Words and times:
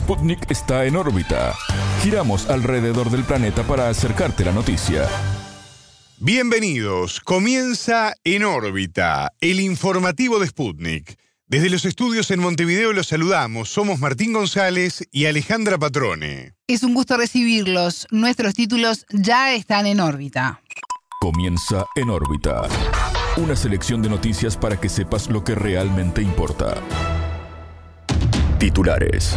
Sputnik 0.00 0.50
está 0.50 0.86
en 0.86 0.96
órbita. 0.96 1.54
Giramos 2.02 2.48
alrededor 2.48 3.10
del 3.10 3.22
planeta 3.22 3.62
para 3.64 3.90
acercarte 3.90 4.46
la 4.46 4.50
noticia. 4.50 5.06
Bienvenidos. 6.18 7.20
Comienza 7.20 8.14
En 8.24 8.44
órbita, 8.44 9.30
el 9.42 9.60
informativo 9.60 10.38
de 10.38 10.46
Sputnik. 10.46 11.18
Desde 11.46 11.68
los 11.68 11.84
estudios 11.84 12.30
en 12.30 12.40
Montevideo 12.40 12.94
los 12.94 13.08
saludamos. 13.08 13.68
Somos 13.68 14.00
Martín 14.00 14.32
González 14.32 15.06
y 15.12 15.26
Alejandra 15.26 15.76
Patrone. 15.76 16.54
Es 16.66 16.82
un 16.82 16.94
gusto 16.94 17.18
recibirlos. 17.18 18.06
Nuestros 18.10 18.54
títulos 18.54 19.04
ya 19.10 19.52
están 19.52 19.86
en 19.86 20.00
órbita. 20.00 20.62
Comienza 21.20 21.84
En 21.94 22.08
órbita. 22.08 22.62
Una 23.36 23.54
selección 23.54 24.00
de 24.00 24.08
noticias 24.08 24.56
para 24.56 24.80
que 24.80 24.88
sepas 24.88 25.28
lo 25.28 25.44
que 25.44 25.54
realmente 25.54 26.22
importa. 26.22 26.80
Titulares. 28.58 29.36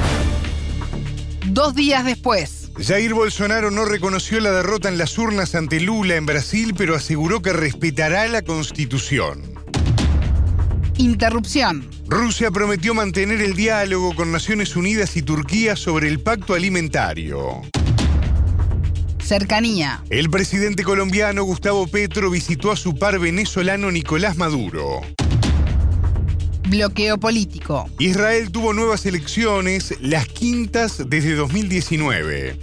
Dos 1.54 1.76
días 1.76 2.04
después. 2.04 2.72
Jair 2.84 3.14
Bolsonaro 3.14 3.70
no 3.70 3.86
reconoció 3.86 4.40
la 4.40 4.52
derrota 4.52 4.90
en 4.90 4.98
las 4.98 5.16
urnas 5.20 5.54
ante 5.54 5.80
Lula 5.80 6.16
en 6.16 6.26
Brasil, 6.26 6.74
pero 6.76 6.96
aseguró 6.96 7.44
que 7.44 7.54
respetará 7.54 8.28
la 8.28 8.42
constitución. 8.42 9.54
Interrupción. 10.98 11.88
Rusia 12.08 12.50
prometió 12.50 12.96
mantener 12.96 13.40
el 13.40 13.54
diálogo 13.54 14.16
con 14.16 14.32
Naciones 14.32 14.76
Unidas 14.76 15.16
y 15.16 15.22
Turquía 15.22 15.76
sobre 15.76 16.08
el 16.08 16.22
pacto 16.22 16.56
alimentario. 16.56 17.62
Cercanía. 19.24 20.04
El 20.10 20.32
presidente 20.32 20.84
colombiano 20.84 21.44
Gustavo 21.44 21.86
Petro 21.86 22.32
visitó 22.32 22.72
a 22.72 22.76
su 22.76 22.98
par 22.98 23.20
venezolano 23.20 23.92
Nicolás 23.92 24.38
Maduro. 24.38 25.02
Bloqueo 26.68 27.18
político. 27.18 27.90
Israel 28.00 28.52
tuvo 28.52 28.74
nuevas 28.74 29.06
elecciones, 29.06 29.96
las 30.00 30.28
quintas 30.28 31.04
desde 31.08 31.36
2019. 31.36 32.58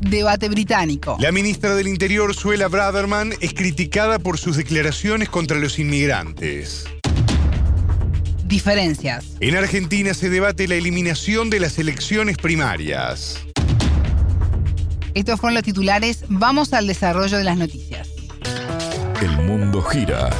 Debate 0.00 0.48
británico. 0.48 1.16
La 1.20 1.30
ministra 1.30 1.74
del 1.74 1.86
Interior, 1.86 2.34
Suela 2.34 2.68
Braverman, 2.68 3.32
es 3.40 3.54
criticada 3.54 4.18
por 4.18 4.38
sus 4.38 4.56
declaraciones 4.56 5.28
contra 5.28 5.58
los 5.58 5.78
inmigrantes. 5.78 6.86
Diferencias. 8.44 9.36
En 9.38 9.56
Argentina 9.56 10.12
se 10.12 10.28
debate 10.28 10.66
la 10.66 10.74
eliminación 10.74 11.50
de 11.50 11.60
las 11.60 11.78
elecciones 11.78 12.36
primarias. 12.36 13.38
Estos 15.14 15.40
fueron 15.40 15.54
los 15.54 15.62
titulares. 15.62 16.24
Vamos 16.28 16.72
al 16.72 16.88
desarrollo 16.88 17.38
de 17.38 17.44
las 17.44 17.56
noticias. 17.56 18.08
El 19.20 19.36
mundo 19.46 19.82
gira 19.82 20.30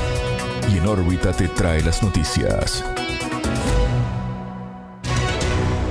y 0.68 0.78
en 0.78 0.86
órbita 0.86 1.32
te 1.32 1.48
trae 1.48 1.82
las 1.82 2.02
noticias. 2.02 2.84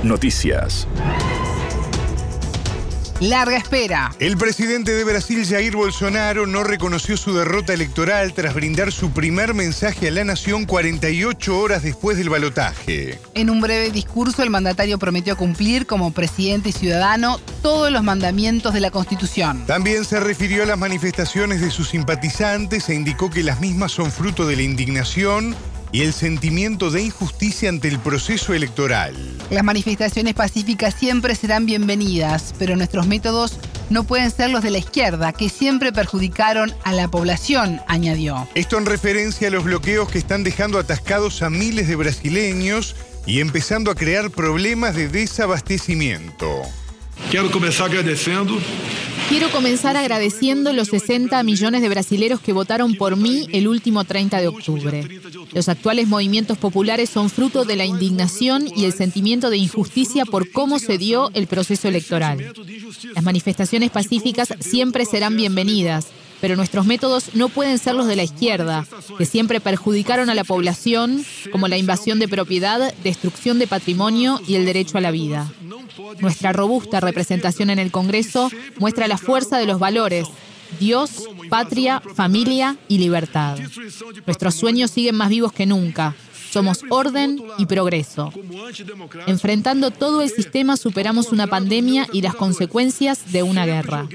Noticias. 0.02 0.86
Larga 3.20 3.58
espera. 3.58 4.12
El 4.18 4.38
presidente 4.38 4.92
de 4.92 5.04
Brasil, 5.04 5.46
Jair 5.46 5.76
Bolsonaro, 5.76 6.46
no 6.46 6.64
reconoció 6.64 7.18
su 7.18 7.34
derrota 7.34 7.74
electoral 7.74 8.32
tras 8.32 8.54
brindar 8.54 8.92
su 8.92 9.10
primer 9.10 9.52
mensaje 9.52 10.08
a 10.08 10.10
la 10.10 10.24
nación 10.24 10.64
48 10.64 11.58
horas 11.58 11.82
después 11.82 12.16
del 12.16 12.30
balotaje. 12.30 13.18
En 13.34 13.50
un 13.50 13.60
breve 13.60 13.90
discurso, 13.90 14.42
el 14.42 14.48
mandatario 14.48 14.98
prometió 14.98 15.36
cumplir 15.36 15.84
como 15.84 16.12
presidente 16.12 16.70
y 16.70 16.72
ciudadano 16.72 17.38
todos 17.60 17.92
los 17.92 18.02
mandamientos 18.02 18.72
de 18.72 18.80
la 18.80 18.90
Constitución. 18.90 19.66
También 19.66 20.06
se 20.06 20.18
refirió 20.18 20.62
a 20.62 20.66
las 20.66 20.78
manifestaciones 20.78 21.60
de 21.60 21.70
sus 21.70 21.90
simpatizantes 21.90 22.88
e 22.88 22.94
indicó 22.94 23.28
que 23.28 23.42
las 23.42 23.60
mismas 23.60 23.92
son 23.92 24.10
fruto 24.10 24.46
de 24.46 24.56
la 24.56 24.62
indignación 24.62 25.54
y 25.92 26.02
el 26.02 26.12
sentimiento 26.12 26.90
de 26.90 27.02
injusticia 27.02 27.68
ante 27.68 27.88
el 27.88 27.98
proceso 27.98 28.54
electoral. 28.54 29.14
Las 29.50 29.64
manifestaciones 29.64 30.34
pacíficas 30.34 30.94
siempre 30.94 31.34
serán 31.34 31.66
bienvenidas, 31.66 32.54
pero 32.58 32.76
nuestros 32.76 33.06
métodos 33.06 33.58
no 33.90 34.04
pueden 34.04 34.30
ser 34.30 34.50
los 34.50 34.62
de 34.62 34.70
la 34.70 34.78
izquierda, 34.78 35.32
que 35.32 35.48
siempre 35.48 35.92
perjudicaron 35.92 36.72
a 36.84 36.92
la 36.92 37.08
población, 37.08 37.80
añadió. 37.88 38.48
Esto 38.54 38.78
en 38.78 38.86
referencia 38.86 39.48
a 39.48 39.50
los 39.50 39.64
bloqueos 39.64 40.08
que 40.08 40.18
están 40.18 40.44
dejando 40.44 40.78
atascados 40.78 41.42
a 41.42 41.50
miles 41.50 41.88
de 41.88 41.96
brasileños 41.96 42.94
y 43.26 43.40
empezando 43.40 43.90
a 43.90 43.94
crear 43.94 44.30
problemas 44.30 44.94
de 44.94 45.08
desabastecimiento. 45.08 46.62
Quiero 47.28 47.50
comenzar 47.50 47.90
agradeciendo 47.90 48.58
Quiero 49.30 49.48
comenzar 49.52 49.96
agradeciendo 49.96 50.72
los 50.72 50.88
60 50.88 51.40
millones 51.44 51.82
de 51.82 51.88
brasileros 51.88 52.40
que 52.40 52.52
votaron 52.52 52.96
por 52.96 53.16
mí 53.16 53.46
el 53.52 53.68
último 53.68 54.02
30 54.02 54.40
de 54.40 54.48
octubre. 54.48 55.06
Los 55.52 55.68
actuales 55.68 56.08
movimientos 56.08 56.58
populares 56.58 57.10
son 57.10 57.30
fruto 57.30 57.64
de 57.64 57.76
la 57.76 57.84
indignación 57.84 58.66
y 58.74 58.86
el 58.86 58.92
sentimiento 58.92 59.48
de 59.48 59.58
injusticia 59.58 60.24
por 60.24 60.50
cómo 60.50 60.80
se 60.80 60.98
dio 60.98 61.30
el 61.34 61.46
proceso 61.46 61.86
electoral. 61.86 62.52
Las 63.14 63.22
manifestaciones 63.22 63.92
pacíficas 63.92 64.52
siempre 64.58 65.04
serán 65.04 65.36
bienvenidas, 65.36 66.08
pero 66.40 66.56
nuestros 66.56 66.84
métodos 66.86 67.34
no 67.34 67.50
pueden 67.50 67.78
ser 67.78 67.94
los 67.94 68.08
de 68.08 68.16
la 68.16 68.24
izquierda, 68.24 68.84
que 69.16 69.26
siempre 69.26 69.60
perjudicaron 69.60 70.28
a 70.28 70.34
la 70.34 70.42
población, 70.42 71.24
como 71.52 71.68
la 71.68 71.78
invasión 71.78 72.18
de 72.18 72.26
propiedad, 72.26 72.92
destrucción 73.04 73.60
de 73.60 73.68
patrimonio 73.68 74.40
y 74.48 74.56
el 74.56 74.64
derecho 74.64 74.98
a 74.98 75.02
la 75.02 75.12
vida. 75.12 75.52
Nuestra 76.20 76.52
robusta 76.52 77.00
representación 77.00 77.70
en 77.70 77.78
el 77.78 77.90
Congreso 77.90 78.50
muestra 78.78 79.08
la 79.08 79.18
fuerza 79.18 79.58
de 79.58 79.66
los 79.66 79.78
valores, 79.78 80.26
Dios, 80.78 81.28
patria, 81.48 82.00
familia 82.14 82.76
y 82.88 82.98
libertad. 82.98 83.58
Nuestros 84.26 84.54
sueños 84.54 84.90
siguen 84.90 85.16
más 85.16 85.28
vivos 85.28 85.52
que 85.52 85.66
nunca. 85.66 86.14
Somos 86.50 86.82
orden 86.90 87.40
y 87.58 87.66
progreso. 87.66 88.32
Enfrentando 89.28 89.92
todo 89.92 90.20
el 90.20 90.30
sistema 90.30 90.76
superamos 90.76 91.30
una 91.30 91.46
pandemia 91.46 92.08
y 92.12 92.22
las 92.22 92.34
consecuencias 92.34 93.30
de 93.32 93.44
una 93.44 93.66
guerra. 93.66 94.08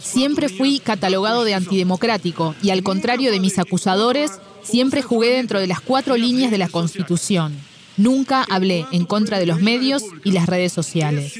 Siempre 0.00 0.48
fui 0.48 0.80
catalogado 0.80 1.44
de 1.44 1.54
antidemocrático 1.54 2.56
y 2.62 2.70
al 2.70 2.82
contrario 2.82 3.30
de 3.30 3.38
mis 3.38 3.60
acusadores, 3.60 4.40
siempre 4.64 5.02
jugué 5.02 5.30
dentro 5.30 5.60
de 5.60 5.68
las 5.68 5.80
cuatro 5.80 6.16
líneas 6.16 6.50
de 6.50 6.58
la 6.58 6.68
Constitución. 6.68 7.56
Nunca 7.96 8.44
hablé 8.48 8.86
en 8.92 9.04
contra 9.04 9.38
de 9.38 9.46
los 9.46 9.60
medios 9.60 10.02
y 10.24 10.32
las 10.32 10.46
redes 10.46 10.72
sociales. 10.72 11.34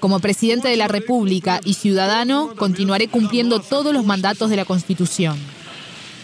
Como 0.00 0.20
presidente 0.20 0.68
de 0.68 0.76
la 0.76 0.88
República 0.88 1.60
y 1.64 1.74
ciudadano, 1.74 2.54
continuaré 2.56 3.08
cumpliendo 3.08 3.60
todos 3.60 3.92
los 3.92 4.04
mandatos 4.04 4.48
de 4.50 4.56
la 4.56 4.64
Constitución. 4.64 5.36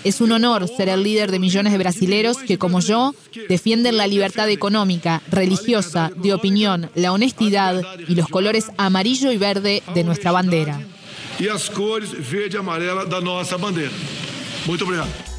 Es 0.05 0.21
un 0.21 0.33
honor 0.33 0.69
ser 0.69 0.91
el 0.91 1.03
líder 1.03 1.31
de 1.31 1.39
millones 1.39 1.73
de 1.73 1.79
brasileros 1.79 2.37
que, 2.37 2.59
como 2.59 2.81
yo, 2.81 3.15
defienden 3.49 3.97
la 3.97 4.07
libertad 4.07 4.51
económica, 4.51 5.23
religiosa, 5.31 6.11
de 6.15 6.35
opinión, 6.35 6.91
la 6.95 7.13
honestidad 7.13 7.83
y 8.07 8.15
los 8.15 8.29
colores 8.29 8.67
amarillo 8.77 9.33
y 9.33 9.39
verde 9.39 9.83
de 9.95 10.05
nuestra 10.05 10.31
bandera. 10.31 10.79
y 11.39 11.45
las 11.45 11.69
cores 11.71 12.13
verde 12.31 12.51
y 12.53 12.57
amarela 12.57 13.07
de 13.07 13.21
nuestra 13.23 13.57
bandera. 13.57 13.91
Muito 14.67 14.85
obrigado. 14.85 15.34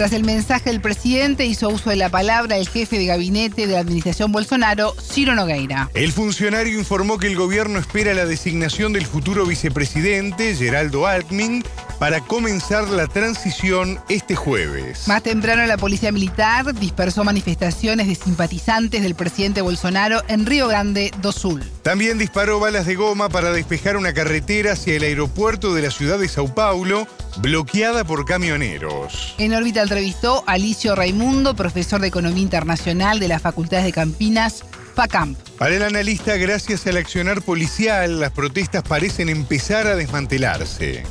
Tras 0.00 0.12
el 0.12 0.24
mensaje 0.24 0.70
del 0.70 0.80
presidente, 0.80 1.44
hizo 1.44 1.68
uso 1.68 1.90
de 1.90 1.96
la 1.96 2.08
palabra 2.08 2.56
el 2.56 2.66
jefe 2.66 2.96
de 2.96 3.04
gabinete 3.04 3.66
de 3.66 3.74
la 3.74 3.80
administración 3.80 4.32
Bolsonaro, 4.32 4.94
Ciro 4.98 5.34
Nogueira. 5.34 5.90
El 5.92 6.10
funcionario 6.10 6.78
informó 6.78 7.18
que 7.18 7.26
el 7.26 7.36
gobierno 7.36 7.78
espera 7.78 8.14
la 8.14 8.24
designación 8.24 8.94
del 8.94 9.04
futuro 9.04 9.44
vicepresidente, 9.44 10.56
Geraldo 10.56 11.06
Alckmin, 11.06 11.62
para 11.98 12.22
comenzar 12.22 12.88
la 12.88 13.08
transición 13.08 14.00
este 14.08 14.34
jueves. 14.34 15.06
Más 15.06 15.22
temprano, 15.22 15.66
la 15.66 15.76
policía 15.76 16.10
militar 16.12 16.74
dispersó 16.74 17.22
manifestaciones 17.22 18.06
de 18.06 18.14
simpatizantes 18.14 19.02
del 19.02 19.14
presidente 19.14 19.60
Bolsonaro 19.60 20.22
en 20.28 20.46
Río 20.46 20.66
Grande 20.66 21.10
do 21.20 21.30
Sul. 21.30 21.62
También 21.82 22.16
disparó 22.16 22.58
balas 22.58 22.86
de 22.86 22.94
goma 22.94 23.28
para 23.28 23.52
despejar 23.52 23.98
una 23.98 24.14
carretera 24.14 24.72
hacia 24.72 24.94
el 24.94 25.02
aeropuerto 25.02 25.74
de 25.74 25.82
la 25.82 25.90
ciudad 25.90 26.18
de 26.18 26.28
Sao 26.28 26.54
Paulo, 26.54 27.06
bloqueada 27.36 28.02
por 28.04 28.24
camioneros. 28.24 29.34
En 29.36 29.52
órbita 29.52 29.82
entrevistó 29.90 30.44
a 30.46 30.52
Alicio 30.52 30.94
Raimundo, 30.94 31.56
profesor 31.56 32.00
de 32.00 32.06
Economía 32.06 32.44
Internacional 32.44 33.18
de 33.18 33.26
las 33.26 33.42
Facultades 33.42 33.84
de 33.84 33.90
Campinas, 33.90 34.62
FACAMP. 34.94 35.36
Para 35.58 35.74
el 35.74 35.82
analista, 35.82 36.36
gracias 36.36 36.86
al 36.86 36.96
accionar 36.96 37.42
policial, 37.42 38.20
las 38.20 38.30
protestas 38.30 38.84
parecen 38.84 39.28
empezar 39.28 39.88
a 39.88 39.96
desmantelarse. 39.96 41.02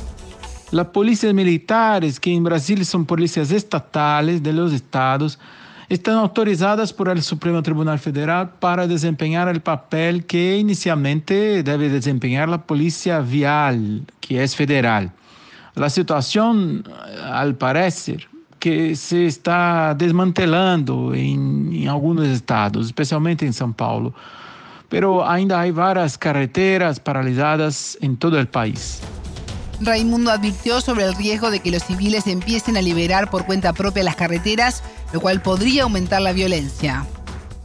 Las 0.70 0.86
policías 0.86 1.34
militares, 1.34 2.18
que 2.18 2.32
en 2.32 2.42
Brasil 2.42 2.86
son 2.86 3.04
policías 3.04 3.50
estatales 3.50 4.42
de 4.42 4.54
los 4.54 4.72
estados, 4.72 5.38
están 5.90 6.14
autorizadas 6.14 6.94
por 6.94 7.10
el 7.10 7.22
Supremo 7.22 7.62
Tribunal 7.62 7.98
Federal 7.98 8.48
para 8.60 8.86
desempeñar 8.86 9.48
el 9.48 9.60
papel 9.60 10.24
que 10.24 10.56
inicialmente 10.56 11.62
debe 11.62 11.90
desempeñar 11.90 12.48
la 12.48 12.62
policía 12.62 13.20
vial, 13.20 14.06
que 14.22 14.42
es 14.42 14.56
federal. 14.56 15.12
La 15.74 15.90
situación, 15.90 16.84
al 17.22 17.56
parecer, 17.56 18.29
que 18.60 18.94
se 18.94 19.26
está 19.26 19.94
desmantelando 19.94 21.14
en, 21.14 21.72
en 21.72 21.88
algunos 21.88 22.28
estados, 22.28 22.86
especialmente 22.86 23.44
en 23.44 23.52
São 23.52 23.74
Paulo, 23.74 24.14
pero 24.88 25.26
ainda 25.26 25.60
hay 25.60 25.72
varias 25.72 26.16
carreteras 26.16 27.00
paralizadas 27.00 27.98
en 28.00 28.16
todo 28.16 28.38
el 28.38 28.46
país. 28.46 29.00
Raimundo 29.80 30.30
advirtió 30.30 30.80
sobre 30.82 31.04
el 31.06 31.14
riesgo 31.14 31.50
de 31.50 31.60
que 31.60 31.70
los 31.70 31.82
civiles 31.84 32.26
empiecen 32.26 32.76
a 32.76 32.82
liberar 32.82 33.30
por 33.30 33.46
cuenta 33.46 33.72
propia 33.72 34.04
las 34.04 34.14
carreteras, 34.14 34.82
lo 35.12 35.20
cual 35.20 35.40
podría 35.40 35.84
aumentar 35.84 36.20
la 36.20 36.32
violencia. 36.32 37.06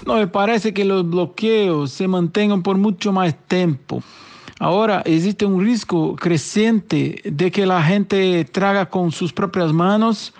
No, 0.05 0.15
me 0.15 0.27
parece 0.27 0.73
que 0.73 0.85
los 0.85 1.07
bloqueos 1.09 1.91
se 1.91 2.07
mantengan 2.07 2.63
por 2.63 2.77
mucho 2.77 3.11
más 3.11 3.35
tiempo. 3.47 4.01
Ahora 4.59 5.01
existe 5.03 5.45
un 5.45 5.61
riesgo 5.61 6.15
creciente 6.15 7.21
de 7.25 7.51
que 7.51 7.65
la 7.65 7.83
gente 7.83 8.45
traga 8.45 8.89
con 8.89 9.11
sus 9.11 9.33
propias 9.33 9.73
manos 9.73 10.33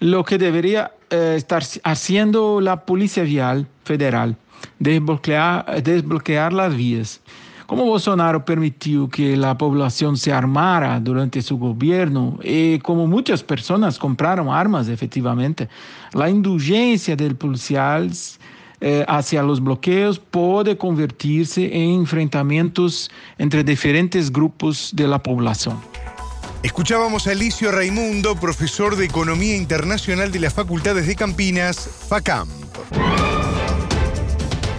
lo 0.00 0.24
que 0.24 0.38
debería 0.38 0.92
eh, 1.10 1.34
estar 1.36 1.62
haciendo 1.84 2.60
la 2.60 2.84
Policía 2.84 3.22
Vial 3.22 3.66
Federal, 3.84 4.36
desbloquear, 4.78 5.82
desbloquear 5.82 6.52
las 6.52 6.76
vías. 6.76 7.20
Como 7.66 7.86
Bolsonaro 7.86 8.44
permitió 8.44 9.08
que 9.08 9.36
la 9.36 9.56
población 9.56 10.18
se 10.18 10.32
armara 10.32 11.00
durante 11.00 11.40
su 11.40 11.56
gobierno 11.56 12.38
y 12.42 12.78
como 12.80 13.06
muchas 13.06 13.42
personas 13.42 13.98
compraron 13.98 14.48
armas 14.48 14.88
efectivamente, 14.88 15.68
la 16.12 16.28
indulgencia 16.28 17.16
del 17.16 17.36
policial 17.36 18.10
eh, 18.80 19.02
hacia 19.08 19.42
los 19.42 19.62
bloqueos 19.62 20.18
puede 20.18 20.76
convertirse 20.76 21.64
en 21.74 22.00
enfrentamientos 22.00 23.10
entre 23.38 23.64
diferentes 23.64 24.30
grupos 24.30 24.90
de 24.94 25.08
la 25.08 25.22
población. 25.22 25.78
Escuchábamos 26.64 27.26
a 27.26 27.32
Alicio 27.32 27.70
Raimundo, 27.70 28.36
profesor 28.36 28.96
de 28.96 29.04
Economía 29.04 29.54
Internacional 29.54 30.32
de 30.32 30.40
las 30.40 30.54
Facultades 30.54 31.06
de 31.06 31.14
Campinas, 31.14 31.90
FACAM. 32.08 32.48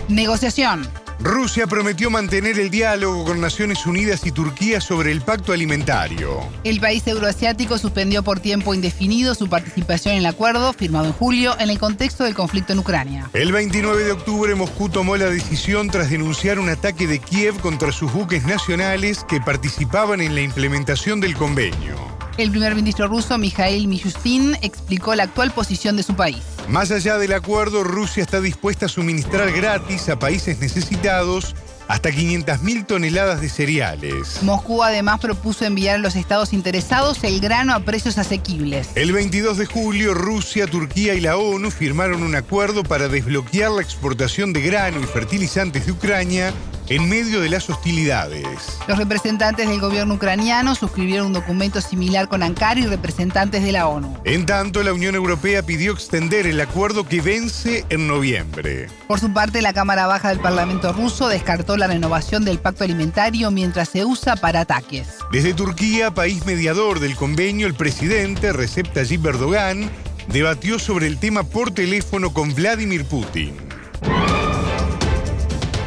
Negociación. 0.10 0.90
Rusia 1.26 1.66
prometió 1.66 2.12
mantener 2.12 2.60
el 2.60 2.70
diálogo 2.70 3.26
con 3.26 3.42
Naciones 3.42 3.88
Unidas 3.88 4.28
y 4.28 4.32
Turquía 4.32 4.80
sobre 4.80 5.12
el 5.12 5.22
pacto 5.22 5.54
alimentario. 5.54 6.42
El 6.64 6.80
país 6.80 7.08
euroasiático 7.08 7.80
suspendió 7.80 8.22
por 8.22 8.40
tiempo 8.40 8.76
indefinido 8.76 9.34
su 9.34 9.50
participación 9.50 10.14
en 10.14 10.20
el 10.20 10.28
acuerdo 10.28 10.72
firmado 10.72 11.08
en 11.08 11.14
julio 11.14 11.56
en 11.60 11.72
el 11.72 11.80
contexto 11.80 12.26
del 12.26 12.36
conflicto 12.36 12.74
en 12.74 12.80
Ucrania. 12.80 13.28
El 13.34 13.52
29 13.52 14.04
de 14.04 14.12
octubre 14.12 14.54
Moscú 14.54 14.88
tomó 14.90 15.18
la 15.18 15.26
decisión 15.26 15.90
tras 15.90 16.12
denunciar 16.12 16.60
un 16.60 16.70
ataque 16.70 17.08
de 17.08 17.18
Kiev 17.18 17.60
contra 17.60 17.92
sus 17.92 18.14
buques 18.14 18.46
nacionales 18.46 19.26
que 19.28 19.42
participaban 19.42 20.22
en 20.22 20.36
la 20.36 20.42
implementación 20.42 21.22
del 21.22 21.34
convenio. 21.34 21.96
El 22.38 22.52
primer 22.52 22.76
ministro 22.76 23.08
ruso, 23.08 23.36
Mikhail 23.40 23.88
Mishustin, 23.88 24.60
explicó 24.62 25.16
la 25.16 25.24
actual 25.24 25.50
posición 25.50 25.98
de 25.98 26.04
su 26.04 26.16
país. 26.16 26.55
Más 26.68 26.90
allá 26.92 27.18
del 27.18 27.34
acuerdo, 27.34 27.84
Rusia 27.84 28.24
está 28.24 28.42
dispuesta 28.42 28.88
a 28.88 28.90
suministrar 28.90 29.52
gratis 29.52 30.10
a 30.10 30.18
países 30.18 30.60
necesitados 30.60 31.56
hasta 31.88 32.10
500.000 32.10 32.88
toneladas 32.88 33.40
de 33.42 33.50
cereales. 33.50 34.42
Moscú 34.42 34.84
además 34.84 35.20
propuso 35.20 35.66
enviar 35.66 35.96
a 35.96 36.00
los 36.00 36.16
estados 36.16 36.54
interesados 36.54 37.24
el 37.24 37.40
grano 37.40 37.76
a 37.76 37.82
precios 37.82 38.18
asequibles. 38.18 38.90
El 38.96 39.12
22 39.12 39.58
de 39.58 39.68
julio, 39.68 40.16
Rusia, 40.16 40.66
Turquía 40.66 41.14
y 41.14 41.22
la 41.22 41.38
ONU 41.38 41.70
firmaron 41.70 42.24
un 42.24 42.36
acuerdo 42.36 42.84
para 42.84 43.08
desbloquear 43.08 43.72
la 43.72 43.84
exportación 43.84 44.52
de 44.52 44.62
grano 44.62 45.00
y 45.00 45.04
fertilizantes 45.04 45.86
de 45.86 45.92
Ucrania 45.92 46.54
en 46.90 47.10
medio 47.10 47.42
de 47.42 47.50
las 47.50 47.70
hostilidades. 47.70 48.48
Los 48.88 48.98
representantes 48.98 49.68
del 49.68 49.80
gobierno 49.80 50.16
ucraniano 50.16 50.76
suscribieron 50.76 51.28
un 51.28 51.34
documento 51.34 51.82
similar 51.82 52.28
con 52.28 52.44
Ankara 52.44 52.80
y 52.80 52.86
representantes 52.86 53.64
de 53.64 53.72
la 53.72 53.88
ONU. 53.88 54.18
En 54.24 54.46
tanto, 54.46 54.84
la 54.84 54.94
Unión 54.94 55.16
Europea 55.16 55.64
pidió 55.64 55.94
extender 55.94 56.48
el 56.48 56.60
acuerdo 56.62 57.08
que 57.08 57.22
vence 57.22 57.86
en 57.90 58.08
noviembre. 58.08 58.88
Por 59.08 59.20
su 59.20 59.34
parte, 59.34 59.62
la 59.62 59.74
Cámara 59.74 60.08
Baja 60.08 60.30
del 60.30 60.40
Parlamento 60.40 60.94
ruso 60.94 61.28
descartó 61.28 61.78
la 61.78 61.88
renovación 61.88 62.46
del 62.46 62.60
pacto 62.60 62.84
alimentario 62.84 63.52
mientras 63.52 63.90
se 63.90 64.06
usa 64.06 64.36
para 64.36 64.62
ataques. 64.62 65.08
Desde 65.32 65.54
Turquía, 65.54 66.12
país 66.12 66.46
mediador 66.46 67.00
del 67.00 67.16
convenio, 67.16 67.68
el 67.68 67.74
presidente 67.74 68.54
Recep 68.54 68.92
Tayyip 68.94 69.26
Erdogan 69.26 69.90
debatió 70.28 70.80
sobre 70.80 71.08
el 71.08 71.18
tema 71.18 71.44
por 71.44 71.72
teléfono 71.72 72.34
con 72.34 72.54
Vladimir 72.54 73.06
Putin 73.06 73.54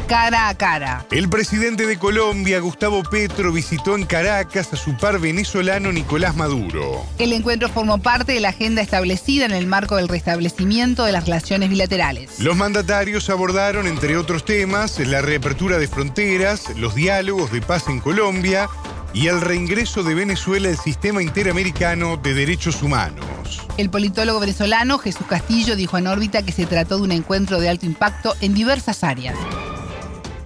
cara 0.09 0.49
a 0.49 0.55
cara. 0.55 1.05
El 1.11 1.29
presidente 1.29 1.85
de 1.85 1.99
Colombia, 1.99 2.59
Gustavo 2.59 3.03
Petro, 3.03 3.53
visitó 3.53 3.95
en 3.95 4.07
Caracas 4.07 4.73
a 4.73 4.75
su 4.75 4.97
par 4.97 5.19
venezolano 5.19 5.91
Nicolás 5.91 6.35
Maduro. 6.35 7.05
El 7.19 7.31
encuentro 7.31 7.69
formó 7.69 7.99
parte 7.99 8.33
de 8.33 8.39
la 8.39 8.49
agenda 8.49 8.81
establecida 8.81 9.45
en 9.45 9.51
el 9.51 9.67
marco 9.67 9.97
del 9.97 10.07
restablecimiento 10.07 11.05
de 11.05 11.11
las 11.11 11.25
relaciones 11.25 11.69
bilaterales. 11.69 12.39
Los 12.39 12.57
mandatarios 12.57 13.29
abordaron, 13.29 13.85
entre 13.85 14.17
otros 14.17 14.45
temas, 14.45 14.97
la 14.97 15.21
reapertura 15.21 15.77
de 15.77 15.87
fronteras, 15.87 16.75
los 16.75 16.95
diálogos 16.95 17.51
de 17.51 17.61
paz 17.61 17.87
en 17.87 17.99
Colombia 17.99 18.67
y 19.13 19.27
el 19.27 19.39
reingreso 19.41 20.01
de 20.01 20.15
Venezuela 20.15 20.69
al 20.69 20.77
sistema 20.77 21.21
interamericano 21.21 22.17
de 22.17 22.33
derechos 22.33 22.81
humanos. 22.81 23.61
El 23.77 23.91
politólogo 23.91 24.39
venezolano 24.39 24.97
Jesús 24.97 25.27
Castillo 25.27 25.75
dijo 25.75 25.99
en 25.99 26.07
órbita 26.07 26.41
que 26.41 26.51
se 26.51 26.65
trató 26.65 26.97
de 26.97 27.03
un 27.03 27.11
encuentro 27.11 27.59
de 27.59 27.69
alto 27.69 27.85
impacto 27.85 28.35
en 28.41 28.55
diversas 28.55 29.03
áreas 29.03 29.35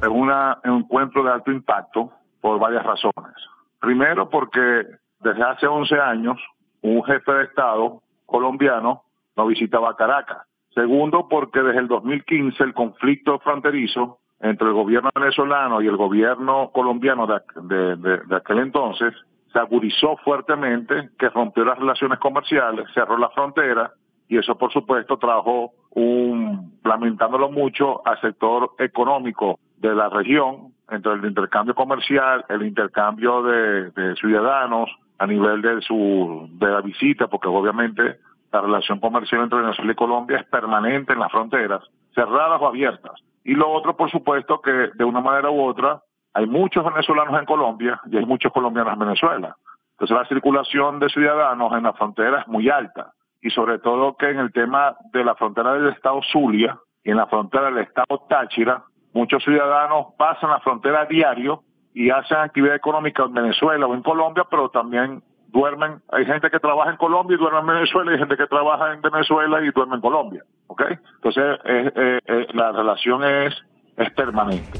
es 0.03 0.09
un 0.09 0.31
encuentro 0.63 1.23
de 1.23 1.31
alto 1.31 1.51
impacto 1.51 2.11
por 2.41 2.59
varias 2.59 2.83
razones. 2.83 3.33
Primero, 3.79 4.29
porque 4.29 4.85
desde 5.21 5.43
hace 5.43 5.67
11 5.67 5.95
años 5.95 6.37
un 6.81 7.03
jefe 7.03 7.31
de 7.31 7.43
Estado 7.45 8.01
colombiano 8.25 9.03
no 9.35 9.47
visitaba 9.47 9.95
Caracas. 9.95 10.45
Segundo, 10.73 11.27
porque 11.29 11.61
desde 11.61 11.79
el 11.79 11.87
2015 11.87 12.63
el 12.63 12.73
conflicto 12.73 13.39
fronterizo 13.39 14.19
entre 14.41 14.67
el 14.67 14.73
gobierno 14.73 15.09
venezolano 15.15 15.81
y 15.81 15.87
el 15.87 15.95
gobierno 15.95 16.71
colombiano 16.73 17.25
de, 17.27 17.95
de, 17.95 18.35
aquel 18.35 18.59
entonces 18.59 19.13
se 19.53 19.59
agudizó 19.59 20.17
fuertemente, 20.17 21.11
que 21.17 21.29
rompió 21.29 21.63
las 21.63 21.77
relaciones 21.77 22.19
comerciales, 22.19 22.87
cerró 22.93 23.17
la 23.17 23.29
frontera 23.29 23.93
y 24.27 24.37
eso 24.37 24.57
por 24.57 24.73
supuesto 24.73 25.17
trajo 25.17 25.73
un, 25.91 26.79
lamentándolo 26.83 27.51
mucho, 27.51 28.05
al 28.05 28.19
sector 28.19 28.71
económico 28.79 29.59
de 29.89 29.95
la 29.95 30.09
región, 30.09 30.73
entre 30.89 31.13
el 31.13 31.25
intercambio 31.25 31.75
comercial, 31.75 32.45
el 32.49 32.63
intercambio 32.63 33.43
de, 33.43 34.15
ciudadanos 34.15 34.89
a 35.19 35.27
nivel 35.27 35.61
de 35.61 35.81
su 35.81 36.49
de 36.53 36.67
la 36.67 36.81
visita, 36.81 37.27
porque 37.27 37.47
obviamente 37.47 38.19
la 38.51 38.61
relación 38.61 38.99
comercial 38.99 39.43
entre 39.43 39.59
Venezuela 39.59 39.91
y 39.91 39.95
Colombia 39.95 40.37
es 40.37 40.45
permanente 40.45 41.13
en 41.13 41.19
las 41.19 41.31
fronteras, 41.31 41.83
cerradas 42.15 42.61
o 42.61 42.67
abiertas. 42.67 43.21
Y 43.43 43.55
lo 43.55 43.69
otro, 43.69 43.95
por 43.97 44.09
supuesto, 44.09 44.61
que 44.61 44.71
de 44.93 45.03
una 45.03 45.19
manera 45.19 45.49
u 45.49 45.61
otra 45.61 46.01
hay 46.33 46.45
muchos 46.47 46.83
venezolanos 46.85 47.37
en 47.37 47.45
Colombia 47.45 47.99
y 48.09 48.17
hay 48.17 48.25
muchos 48.25 48.51
colombianos 48.53 48.93
en 48.93 48.99
Venezuela. 48.99 49.55
Entonces 49.91 50.17
la 50.17 50.27
circulación 50.27 50.99
de 50.99 51.09
ciudadanos 51.09 51.73
en 51.73 51.83
la 51.83 51.93
frontera 51.93 52.41
es 52.41 52.47
muy 52.47 52.69
alta. 52.69 53.13
Y 53.41 53.49
sobre 53.49 53.79
todo 53.79 54.15
que 54.15 54.29
en 54.29 54.39
el 54.39 54.53
tema 54.53 54.95
de 55.11 55.23
la 55.25 55.35
frontera 55.35 55.73
del 55.73 55.89
estado 55.89 56.21
Zulia 56.31 56.77
y 57.03 57.11
en 57.11 57.17
la 57.17 57.27
frontera 57.27 57.65
del 57.65 57.79
estado 57.79 58.25
Táchira, 58.29 58.83
Muchos 59.13 59.43
ciudadanos 59.43 60.07
pasan 60.17 60.49
la 60.49 60.59
frontera 60.59 61.05
diario 61.05 61.63
y 61.93 62.09
hacen 62.09 62.37
actividad 62.37 62.75
económica 62.75 63.23
en 63.23 63.33
Venezuela 63.33 63.85
o 63.85 63.93
en 63.93 64.01
Colombia, 64.01 64.45
pero 64.49 64.69
también 64.69 65.21
duermen. 65.49 66.01
Hay 66.11 66.25
gente 66.25 66.49
que 66.49 66.59
trabaja 66.59 66.89
en 66.89 66.97
Colombia 66.97 67.35
y 67.35 67.37
duerme 67.37 67.59
en 67.59 67.67
Venezuela, 67.67 68.11
y 68.11 68.13
hay 68.15 68.19
gente 68.19 68.35
que 68.35 68.47
trabaja 68.47 68.93
en 68.93 69.01
Venezuela 69.01 69.61
y 69.61 69.71
duerme 69.71 69.95
en 69.95 70.01
Colombia. 70.01 70.43
¿Ok? 70.67 70.81
Entonces, 71.15 71.59
eh, 71.65 72.19
eh, 72.25 72.47
la 72.53 72.71
relación 72.71 73.23
es, 73.23 73.53
es 73.97 74.11
permanente. 74.13 74.79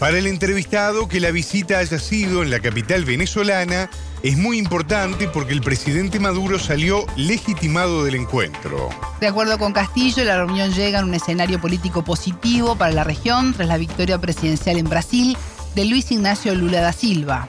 Para 0.00 0.18
el 0.18 0.26
entrevistado, 0.26 1.08
que 1.08 1.20
la 1.20 1.30
visita 1.30 1.78
haya 1.78 1.98
sido 1.98 2.42
en 2.42 2.50
la 2.50 2.60
capital 2.60 3.04
venezolana 3.04 3.90
es 4.24 4.38
muy 4.38 4.56
importante 4.56 5.28
porque 5.28 5.52
el 5.52 5.60
presidente 5.60 6.18
Maduro 6.18 6.58
salió 6.58 7.04
legitimado 7.14 8.04
del 8.04 8.14
encuentro. 8.14 8.88
De 9.20 9.28
acuerdo 9.28 9.58
con 9.58 9.74
Castillo, 9.74 10.24
la 10.24 10.38
reunión 10.38 10.70
llega 10.70 11.00
en 11.00 11.04
un 11.04 11.12
escenario 11.12 11.60
político 11.60 12.02
positivo 12.02 12.74
para 12.74 12.92
la 12.92 13.04
región 13.04 13.52
tras 13.52 13.68
la 13.68 13.76
victoria 13.76 14.18
presidencial 14.18 14.78
en 14.78 14.88
Brasil 14.88 15.36
de 15.76 15.84
Luis 15.84 16.10
Ignacio 16.10 16.54
Lula 16.54 16.80
da 16.80 16.92
Silva. 16.92 17.48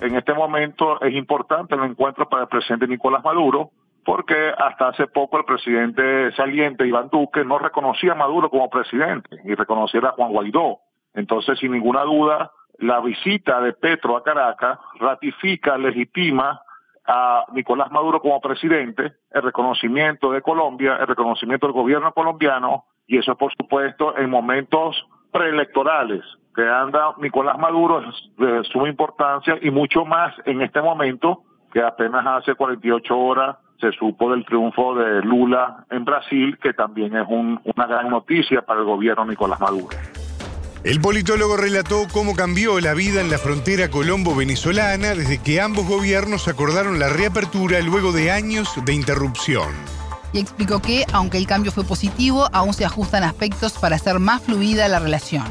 En 0.00 0.16
este 0.16 0.32
momento 0.32 1.02
es 1.02 1.14
importante 1.14 1.74
el 1.74 1.84
encuentro 1.84 2.30
para 2.30 2.44
el 2.44 2.48
presidente 2.48 2.88
Nicolás 2.88 3.22
Maduro, 3.22 3.70
porque 4.06 4.52
hasta 4.56 4.88
hace 4.88 5.06
poco 5.06 5.36
el 5.36 5.44
presidente 5.44 6.32
saliente 6.32 6.86
Iván 6.86 7.10
Duque 7.12 7.44
no 7.44 7.58
reconocía 7.58 8.12
a 8.12 8.14
Maduro 8.14 8.48
como 8.48 8.70
presidente 8.70 9.36
y 9.44 9.54
reconocía 9.54 10.00
a 10.00 10.12
Juan 10.12 10.32
Guaidó. 10.32 10.78
Entonces, 11.12 11.58
sin 11.58 11.72
ninguna 11.72 12.04
duda, 12.04 12.50
la 12.78 13.00
visita 13.00 13.60
de 13.60 13.72
Petro 13.72 14.16
a 14.16 14.22
Caracas 14.22 14.78
ratifica, 14.98 15.78
legitima 15.78 16.60
a 17.06 17.44
Nicolás 17.52 17.90
Maduro 17.90 18.20
como 18.20 18.40
presidente, 18.40 19.12
el 19.30 19.42
reconocimiento 19.42 20.30
de 20.32 20.42
Colombia, 20.42 20.96
el 21.00 21.06
reconocimiento 21.06 21.66
del 21.66 21.74
gobierno 21.74 22.12
colombiano, 22.12 22.84
y 23.06 23.18
eso 23.18 23.36
por 23.36 23.52
supuesto 23.54 24.16
en 24.16 24.30
momentos 24.30 24.96
preelectorales 25.30 26.24
que 26.54 26.62
anda 26.62 27.14
Nicolás 27.18 27.58
Maduro 27.58 28.00
es 28.00 28.36
de 28.38 28.64
suma 28.64 28.88
importancia 28.88 29.58
y 29.60 29.70
mucho 29.70 30.04
más 30.04 30.34
en 30.46 30.62
este 30.62 30.80
momento 30.80 31.42
que 31.72 31.82
apenas 31.82 32.24
hace 32.26 32.54
48 32.54 33.18
horas 33.18 33.56
se 33.80 33.90
supo 33.92 34.30
del 34.30 34.44
triunfo 34.44 34.94
de 34.94 35.20
Lula 35.22 35.84
en 35.90 36.04
Brasil, 36.04 36.56
que 36.62 36.72
también 36.72 37.16
es 37.16 37.26
una 37.28 37.86
gran 37.86 38.08
noticia 38.08 38.62
para 38.62 38.80
el 38.80 38.86
gobierno 38.86 39.24
Nicolás 39.24 39.60
Maduro. 39.60 39.96
El 40.84 41.00
politólogo 41.00 41.56
relató 41.56 42.04
cómo 42.12 42.36
cambió 42.36 42.78
la 42.78 42.92
vida 42.92 43.22
en 43.22 43.30
la 43.30 43.38
frontera 43.38 43.88
colombo-venezolana 43.88 45.16
desde 45.16 45.42
que 45.42 45.58
ambos 45.58 45.88
gobiernos 45.88 46.46
acordaron 46.46 46.98
la 46.98 47.08
reapertura 47.08 47.80
luego 47.80 48.12
de 48.12 48.30
años 48.30 48.68
de 48.84 48.92
interrupción. 48.92 49.72
y 50.34 50.40
explicó 50.40 50.82
que, 50.82 51.04
aunque 51.14 51.38
el 51.38 51.46
cambio 51.46 51.72
fue 51.72 51.84
positivo, 51.84 52.48
aún 52.52 52.74
se 52.74 52.84
ajustan 52.84 53.22
aspectos 53.24 53.78
para 53.80 53.96
hacer 53.96 54.18
más 54.18 54.44
fluida 54.44 54.86
la 54.88 54.98
relación. 54.98 55.46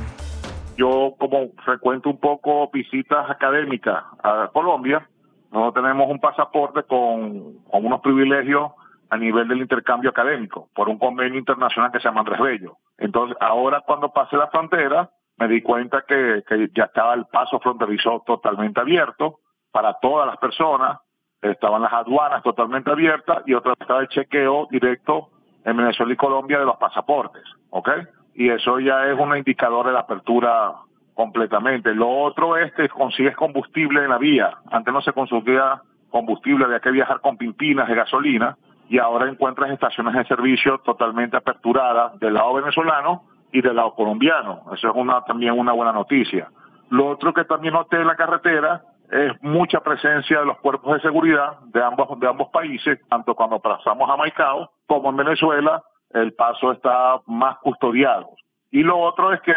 Yo, 0.77 1.15
como 1.17 1.49
frecuento 1.65 2.11
un 2.11 2.19
poco 2.19 2.69
visitas 2.71 3.27
académicas 3.27 4.03
a 4.21 4.51
Colombia, 4.53 5.09
nosotros 5.51 5.83
tenemos 5.83 6.11
un 6.11 6.19
pasaporte 6.19 6.83
con, 6.83 7.57
con 7.71 7.83
unos 7.83 8.01
privilegios 8.01 8.69
a 9.09 9.17
nivel 9.17 9.47
del 9.47 9.61
intercambio 9.61 10.11
académico 10.11 10.69
por 10.75 10.89
un 10.89 10.99
convenio 10.99 11.39
internacional 11.39 11.91
que 11.91 11.99
se 11.99 12.07
llama 12.07 12.19
Andrés 12.19 12.39
Bello. 12.39 12.77
Entonces, 12.99 13.35
ahora 13.39 13.81
cuando 13.83 14.09
pasé 14.09 14.37
la 14.37 14.47
frontera, 14.47 15.09
me 15.43 15.49
di 15.49 15.61
cuenta 15.61 16.03
que, 16.07 16.41
que 16.47 16.69
ya 16.73 16.85
estaba 16.85 17.13
el 17.13 17.25
paso 17.25 17.59
fronterizo 17.59 18.23
totalmente 18.25 18.79
abierto 18.79 19.39
para 19.71 19.95
todas 19.99 20.25
las 20.25 20.37
personas, 20.37 20.99
estaban 21.41 21.81
las 21.81 21.91
aduanas 21.91 22.41
totalmente 22.43 22.89
abiertas 22.89 23.43
y 23.45 23.53
otra 23.53 23.73
estaba 23.77 23.99
el 23.99 24.07
chequeo 24.07 24.67
directo 24.71 25.31
en 25.65 25.75
Venezuela 25.75 26.13
y 26.13 26.15
Colombia 26.15 26.59
de 26.59 26.65
los 26.65 26.77
pasaportes, 26.77 27.43
¿ok? 27.71 27.89
Y 28.35 28.49
eso 28.49 28.79
ya 28.79 29.05
es 29.07 29.19
un 29.19 29.35
indicador 29.35 29.87
de 29.87 29.91
la 29.91 29.99
apertura 29.99 30.75
completamente. 31.13 31.93
Lo 31.93 32.09
otro 32.09 32.55
es 32.55 32.71
que 32.73 32.87
consigues 32.87 33.35
combustible 33.35 34.01
en 34.01 34.11
la 34.11 34.17
vía. 34.17 34.49
Antes 34.71 34.93
no 34.93 35.01
se 35.01 35.11
consumía 35.11 35.81
combustible, 36.09 36.63
había 36.63 36.79
que 36.79 36.91
viajar 36.91 37.19
con 37.19 37.35
pimpinas 37.35 37.89
de 37.89 37.95
gasolina 37.95 38.55
y 38.87 38.97
ahora 38.97 39.29
encuentras 39.29 39.71
estaciones 39.71 40.13
de 40.13 40.23
servicio 40.23 40.77
totalmente 40.85 41.35
aperturadas 41.35 42.17
del 42.19 42.35
lado 42.35 42.53
venezolano 42.53 43.23
y 43.53 43.61
del 43.61 43.77
lado 43.77 43.93
colombiano. 43.93 44.63
Eso 44.73 44.89
es 44.89 44.95
una, 44.95 45.23
también 45.23 45.57
una 45.57 45.71
buena 45.71 45.93
noticia. 45.93 46.49
Lo 46.89 47.07
otro 47.07 47.33
que 47.33 47.45
también 47.45 47.73
noté 47.73 47.97
en 47.97 48.07
la 48.07 48.15
carretera 48.15 48.81
es 49.09 49.31
mucha 49.41 49.79
presencia 49.79 50.39
de 50.39 50.45
los 50.45 50.57
cuerpos 50.57 50.95
de 50.95 51.01
seguridad 51.01 51.59
de 51.67 51.83
ambos, 51.83 52.19
de 52.19 52.27
ambos 52.27 52.49
países, 52.49 52.99
tanto 53.07 53.35
cuando 53.35 53.59
pasamos 53.59 54.09
a 54.09 54.17
Maicao 54.17 54.71
como 54.87 55.11
en 55.11 55.17
Venezuela, 55.17 55.83
el 56.09 56.33
paso 56.33 56.71
está 56.71 57.21
más 57.27 57.57
custodiado. 57.59 58.31
Y 58.71 58.81
lo 58.81 58.99
otro 58.99 59.31
es 59.33 59.41
que 59.41 59.53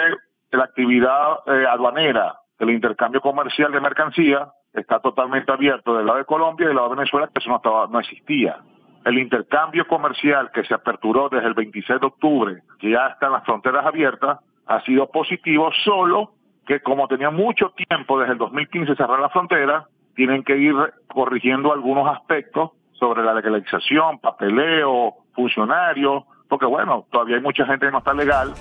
la 0.50 0.65
actividad 0.65 1.38
eh, 1.47 1.67
aduanera, 1.69 2.38
el 2.59 2.71
intercambio 2.71 3.21
comercial 3.21 3.73
de 3.73 3.81
mercancía, 3.81 4.49
está 4.75 5.00
totalmente 5.00 5.50
abierto 5.50 5.97
del 5.97 6.07
lado 6.07 6.19
de 6.19 6.26
Colombia 6.26 6.65
y 6.65 6.69
del 6.69 6.76
lado 6.76 6.91
de 6.91 6.97
Venezuela, 6.97 7.29
que 7.29 7.38
eso 7.38 7.49
no, 7.49 7.57
estaba, 7.57 7.87
no 7.87 7.99
existía. 8.00 8.59
El 9.07 9.19
intercambio 9.19 9.87
comercial 9.87 10.51
que 10.53 10.65
se 10.65 10.75
aperturó 10.75 11.29
desde 11.29 11.47
el 11.47 11.55
26 11.55 12.01
de 12.01 12.07
octubre, 12.09 12.63
que 12.81 12.91
ya 12.91 13.07
están 13.07 13.31
las 13.31 13.45
fronteras 13.45 13.87
abiertas, 13.87 14.41
ha 14.67 14.81
sido 14.83 15.09
positivo, 15.13 15.71
solo 15.85 16.33
que 16.67 16.81
como 16.81 17.07
tenía 17.07 17.31
mucho 17.31 17.73
tiempo 17.89 18.19
desde 18.19 18.33
el 18.33 18.39
2015 18.39 18.97
cerrar 18.97 19.21
la 19.21 19.29
frontera, 19.29 19.87
tienen 20.17 20.43
que 20.43 20.57
ir 20.57 20.75
corrigiendo 21.07 21.73
algunos 21.73 22.09
aspectos 22.09 22.73
sobre 22.99 23.23
la 23.23 23.33
legalización, 23.33 24.19
papeleo, 24.19 25.15
funcionarios, 25.37 26.25
porque 26.49 26.67
bueno, 26.67 27.07
todavía 27.13 27.37
hay 27.37 27.43
mucha 27.43 27.65
gente 27.65 27.87
que 27.87 27.93
no 27.93 27.99
está 27.99 28.13
legal. 28.13 28.55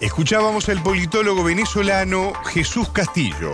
Escuchábamos 0.00 0.70
al 0.70 0.82
politólogo 0.82 1.44
venezolano 1.44 2.32
Jesús 2.54 2.88
Castillo. 2.88 3.52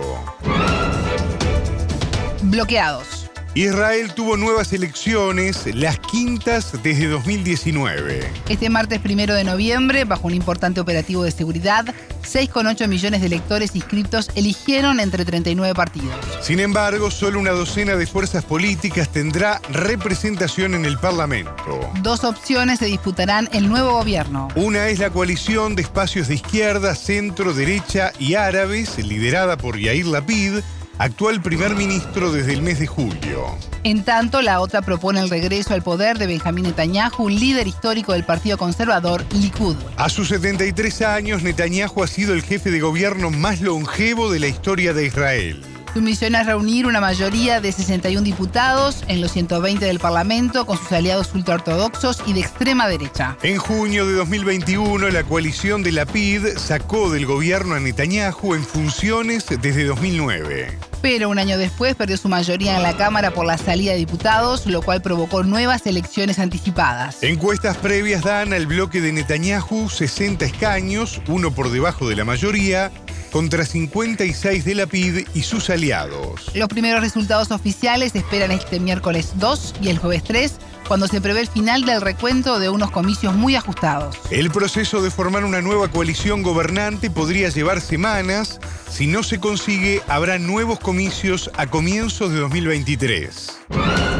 Bloqueados. 2.41 3.14
Israel 3.57 4.13
tuvo 4.13 4.35
nuevas 4.35 4.73
elecciones, 4.73 5.73
las 5.73 5.97
quintas 5.97 6.73
desde 6.83 7.07
2019. 7.07 8.29
Este 8.49 8.69
martes 8.69 8.99
primero 8.99 9.33
de 9.33 9.45
noviembre, 9.45 10.03
bajo 10.03 10.27
un 10.27 10.33
importante 10.33 10.81
operativo 10.81 11.23
de 11.23 11.31
seguridad, 11.31 11.85
6,8 12.23 12.89
millones 12.89 13.21
de 13.21 13.27
electores 13.27 13.73
inscritos 13.73 14.29
eligieron 14.35 14.99
entre 14.99 15.23
39 15.23 15.73
partidos. 15.73 16.13
Sin 16.41 16.59
embargo, 16.59 17.09
solo 17.09 17.39
una 17.39 17.51
docena 17.51 17.95
de 17.95 18.05
fuerzas 18.05 18.43
políticas 18.43 19.07
tendrá 19.07 19.61
representación 19.69 20.73
en 20.73 20.83
el 20.83 20.97
Parlamento. 20.97 21.79
Dos 22.01 22.25
opciones 22.25 22.79
se 22.79 22.87
disputarán 22.87 23.47
el 23.53 23.69
nuevo 23.69 23.93
gobierno. 23.93 24.49
Una 24.55 24.89
es 24.89 24.99
la 24.99 25.11
coalición 25.11 25.77
de 25.77 25.83
espacios 25.83 26.27
de 26.27 26.35
izquierda, 26.35 26.93
centro, 26.93 27.53
derecha 27.53 28.11
y 28.19 28.33
árabes, 28.33 28.97
liderada 28.97 29.55
por 29.55 29.79
Yair 29.79 30.07
Lapid, 30.07 30.55
actual 30.97 31.41
primer 31.41 31.75
ministro 31.75 32.31
desde 32.31 32.53
el 32.53 32.61
mes 32.61 32.79
de 32.79 32.87
julio. 32.87 33.57
En 33.83 34.03
tanto, 34.03 34.41
la 34.41 34.61
otra 34.61 34.81
propone 34.81 35.19
el 35.19 35.29
regreso 35.29 35.73
al 35.73 35.81
poder 35.81 36.17
de 36.17 36.27
Benjamín 36.27 36.65
Netanyahu, 36.65 37.29
líder 37.29 37.67
histórico 37.67 38.13
del 38.13 38.23
Partido 38.23 38.57
Conservador 38.57 39.25
Likud. 39.33 39.75
A 39.97 40.09
sus 40.09 40.29
73 40.29 41.01
años, 41.03 41.43
Netanyahu 41.43 42.03
ha 42.03 42.07
sido 42.07 42.33
el 42.33 42.41
jefe 42.41 42.71
de 42.71 42.79
gobierno 42.79 43.29
más 43.29 43.61
longevo 43.61 44.31
de 44.31 44.39
la 44.39 44.47
historia 44.47 44.93
de 44.93 45.05
Israel. 45.05 45.74
Su 45.95 46.01
misión 46.01 46.35
es 46.35 46.45
reunir 46.45 46.87
una 46.87 46.99
mayoría 46.99 47.61
de 47.61 47.71
61 47.71 48.21
diputados 48.21 49.05
en 49.07 49.21
los 49.21 49.31
120 49.31 49.85
del 49.85 49.99
Parlamento 49.99 50.65
con 50.65 50.77
sus 50.77 50.91
aliados 50.91 51.33
ultraortodoxos 51.33 52.21
y 52.25 52.33
de 52.33 52.41
extrema 52.41 52.89
derecha. 52.89 53.37
En 53.43 53.59
junio 53.59 54.05
de 54.05 54.11
2021, 54.15 55.07
la 55.07 55.23
coalición 55.23 55.83
de 55.83 55.93
la 55.93 56.05
PID 56.05 56.57
sacó 56.57 57.09
del 57.09 57.25
gobierno 57.25 57.75
a 57.75 57.79
Netanyahu 57.79 58.55
en 58.55 58.65
funciones 58.65 59.45
desde 59.47 59.85
2009 59.85 60.77
pero 61.05 61.29
un 61.29 61.37
año 61.37 61.59
después 61.59 61.93
perdió 61.93 62.17
su 62.17 62.29
mayoría 62.29 62.75
en 62.77 62.81
la 62.81 62.97
Cámara 62.97 63.29
por 63.29 63.45
la 63.45 63.59
salida 63.59 63.91
de 63.91 63.97
diputados, 63.99 64.65
lo 64.65 64.81
cual 64.81 65.03
provocó 65.03 65.43
nuevas 65.43 65.85
elecciones 65.85 66.39
anticipadas. 66.39 67.21
Encuestas 67.21 67.77
previas 67.77 68.23
dan 68.23 68.53
al 68.53 68.65
bloque 68.65 69.01
de 69.01 69.11
Netanyahu 69.11 69.87
60 69.87 70.45
escaños, 70.45 71.21
uno 71.27 71.51
por 71.51 71.69
debajo 71.69 72.09
de 72.09 72.15
la 72.15 72.25
mayoría, 72.25 72.91
contra 73.35 73.65
56 73.65 74.63
de 74.63 74.75
la 74.75 74.85
PID 74.85 75.27
y 75.33 75.41
sus 75.41 75.69
aliados. 75.69 76.49
Los 76.55 76.69
primeros 76.69 77.01
resultados 77.01 77.51
oficiales 77.51 78.13
se 78.13 78.19
esperan 78.19 78.51
este 78.51 78.79
miércoles 78.79 79.33
2 79.35 79.75
y 79.81 79.89
el 79.89 79.97
jueves 79.97 80.23
3, 80.23 80.53
cuando 80.87 81.09
se 81.09 81.19
prevé 81.19 81.41
el 81.41 81.49
final 81.49 81.83
del 81.83 81.99
recuento 81.99 82.59
de 82.59 82.69
unos 82.69 82.91
comicios 82.91 83.35
muy 83.35 83.57
ajustados. 83.57 84.15
El 84.31 84.51
proceso 84.51 85.01
de 85.01 85.11
formar 85.11 85.43
una 85.43 85.59
nueva 85.59 85.89
coalición 85.89 86.43
gobernante 86.43 87.11
podría 87.11 87.49
llevar 87.49 87.81
semanas. 87.81 88.61
Si 88.89 89.05
no 89.05 89.21
se 89.21 89.41
consigue, 89.41 90.01
habrá 90.07 90.39
nuevos 90.39 90.79
comicios 90.79 91.51
a 91.57 91.67
comienzos 91.67 92.31
de 92.31 92.39
2023 92.39 94.14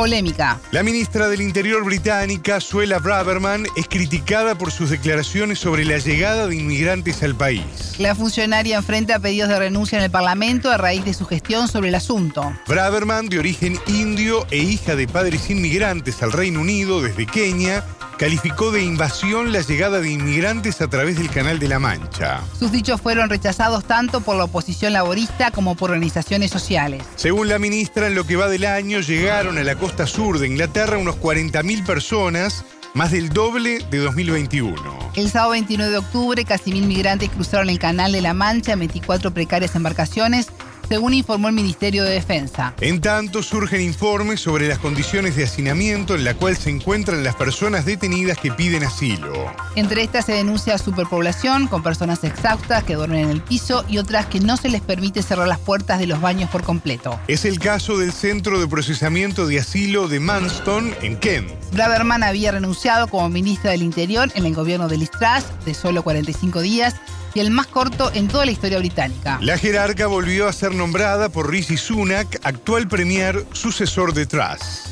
polémica. 0.00 0.58
La 0.70 0.82
ministra 0.82 1.28
del 1.28 1.42
Interior 1.42 1.84
británica, 1.84 2.58
Suela 2.62 3.00
Braverman, 3.00 3.66
es 3.76 3.86
criticada 3.86 4.54
por 4.54 4.72
sus 4.72 4.88
declaraciones 4.88 5.58
sobre 5.58 5.84
la 5.84 5.98
llegada 5.98 6.46
de 6.46 6.56
inmigrantes 6.56 7.22
al 7.22 7.34
país. 7.34 7.96
La 7.98 8.14
funcionaria 8.14 8.78
enfrenta 8.78 9.18
pedidos 9.18 9.50
de 9.50 9.58
renuncia 9.58 9.98
en 9.98 10.04
el 10.04 10.10
Parlamento 10.10 10.70
a 10.70 10.78
raíz 10.78 11.04
de 11.04 11.12
su 11.12 11.26
gestión 11.26 11.68
sobre 11.68 11.90
el 11.90 11.94
asunto. 11.94 12.50
Braverman, 12.66 13.28
de 13.28 13.40
origen 13.40 13.78
indio 13.88 14.46
e 14.50 14.56
hija 14.56 14.96
de 14.96 15.06
padres 15.06 15.50
inmigrantes 15.50 16.22
al 16.22 16.32
Reino 16.32 16.62
Unido 16.62 17.02
desde 17.02 17.26
Kenia, 17.26 17.84
calificó 18.20 18.70
de 18.70 18.84
invasión 18.84 19.50
la 19.50 19.62
llegada 19.62 19.98
de 20.02 20.10
inmigrantes 20.10 20.82
a 20.82 20.88
través 20.88 21.16
del 21.16 21.30
Canal 21.30 21.58
de 21.58 21.68
la 21.68 21.78
Mancha. 21.78 22.42
Sus 22.58 22.70
dichos 22.70 23.00
fueron 23.00 23.30
rechazados 23.30 23.84
tanto 23.84 24.20
por 24.20 24.36
la 24.36 24.44
oposición 24.44 24.92
laborista 24.92 25.50
como 25.50 25.74
por 25.74 25.90
organizaciones 25.90 26.50
sociales. 26.50 27.02
Según 27.16 27.48
la 27.48 27.58
ministra, 27.58 28.08
en 28.08 28.14
lo 28.14 28.24
que 28.24 28.36
va 28.36 28.48
del 28.48 28.66
año 28.66 29.00
llegaron 29.00 29.56
a 29.56 29.64
la 29.64 29.74
costa 29.76 30.06
sur 30.06 30.38
de 30.38 30.48
Inglaterra 30.48 30.98
unos 30.98 31.16
40.000 31.16 31.86
personas, 31.86 32.66
más 32.92 33.10
del 33.12 33.30
doble 33.30 33.78
de 33.90 33.98
2021. 33.98 34.76
El 35.16 35.30
sábado 35.30 35.52
29 35.52 35.90
de 35.90 35.98
octubre, 35.98 36.44
casi 36.44 36.72
mil 36.72 36.86
migrantes 36.86 37.30
cruzaron 37.30 37.70
el 37.70 37.78
Canal 37.78 38.12
de 38.12 38.20
la 38.20 38.34
Mancha 38.34 38.74
en 38.74 38.80
24 38.80 39.30
precarias 39.30 39.74
embarcaciones 39.76 40.48
según 40.90 41.14
informó 41.14 41.46
el 41.46 41.54
Ministerio 41.54 42.02
de 42.02 42.10
Defensa. 42.10 42.74
En 42.80 43.00
tanto, 43.00 43.44
surgen 43.44 43.80
informes 43.80 44.40
sobre 44.40 44.66
las 44.66 44.80
condiciones 44.80 45.36
de 45.36 45.44
hacinamiento 45.44 46.16
en 46.16 46.24
la 46.24 46.34
cual 46.34 46.56
se 46.56 46.68
encuentran 46.68 47.22
las 47.22 47.36
personas 47.36 47.84
detenidas 47.84 48.38
que 48.38 48.50
piden 48.50 48.82
asilo. 48.82 49.32
Entre 49.76 50.02
estas 50.02 50.24
se 50.24 50.32
denuncia 50.32 50.78
superpoblación, 50.78 51.68
con 51.68 51.84
personas 51.84 52.24
exhaustas 52.24 52.82
que 52.82 52.96
duermen 52.96 53.20
en 53.20 53.30
el 53.30 53.40
piso 53.40 53.84
y 53.88 53.98
otras 53.98 54.26
que 54.26 54.40
no 54.40 54.56
se 54.56 54.68
les 54.68 54.80
permite 54.80 55.22
cerrar 55.22 55.46
las 55.46 55.60
puertas 55.60 56.00
de 56.00 56.08
los 56.08 56.20
baños 56.20 56.50
por 56.50 56.64
completo. 56.64 57.20
Es 57.28 57.44
el 57.44 57.60
caso 57.60 57.96
del 57.96 58.12
Centro 58.12 58.58
de 58.58 58.66
Procesamiento 58.66 59.46
de 59.46 59.60
Asilo 59.60 60.08
de 60.08 60.18
Manston, 60.18 60.92
en 61.02 61.16
Kent. 61.20 61.52
Braverman 61.72 62.24
había 62.24 62.50
renunciado 62.50 63.06
como 63.06 63.28
ministra 63.28 63.70
del 63.70 63.82
Interior 63.82 64.28
en 64.34 64.44
el 64.44 64.56
gobierno 64.56 64.88
de 64.88 64.96
Liz 64.96 65.12
Truss 65.12 65.44
de 65.64 65.72
solo 65.72 66.02
45 66.02 66.60
días 66.62 66.96
y 67.34 67.40
el 67.40 67.50
más 67.50 67.66
corto 67.66 68.10
en 68.14 68.28
toda 68.28 68.44
la 68.44 68.52
historia 68.52 68.78
británica. 68.78 69.38
La 69.42 69.58
jerarca 69.58 70.06
volvió 70.06 70.48
a 70.48 70.52
ser 70.52 70.74
nombrada 70.74 71.28
por 71.28 71.50
Rishi 71.50 71.76
Sunak, 71.76 72.40
actual 72.42 72.88
premier, 72.88 73.44
sucesor 73.52 74.14
de 74.14 74.26
Truss. 74.26 74.90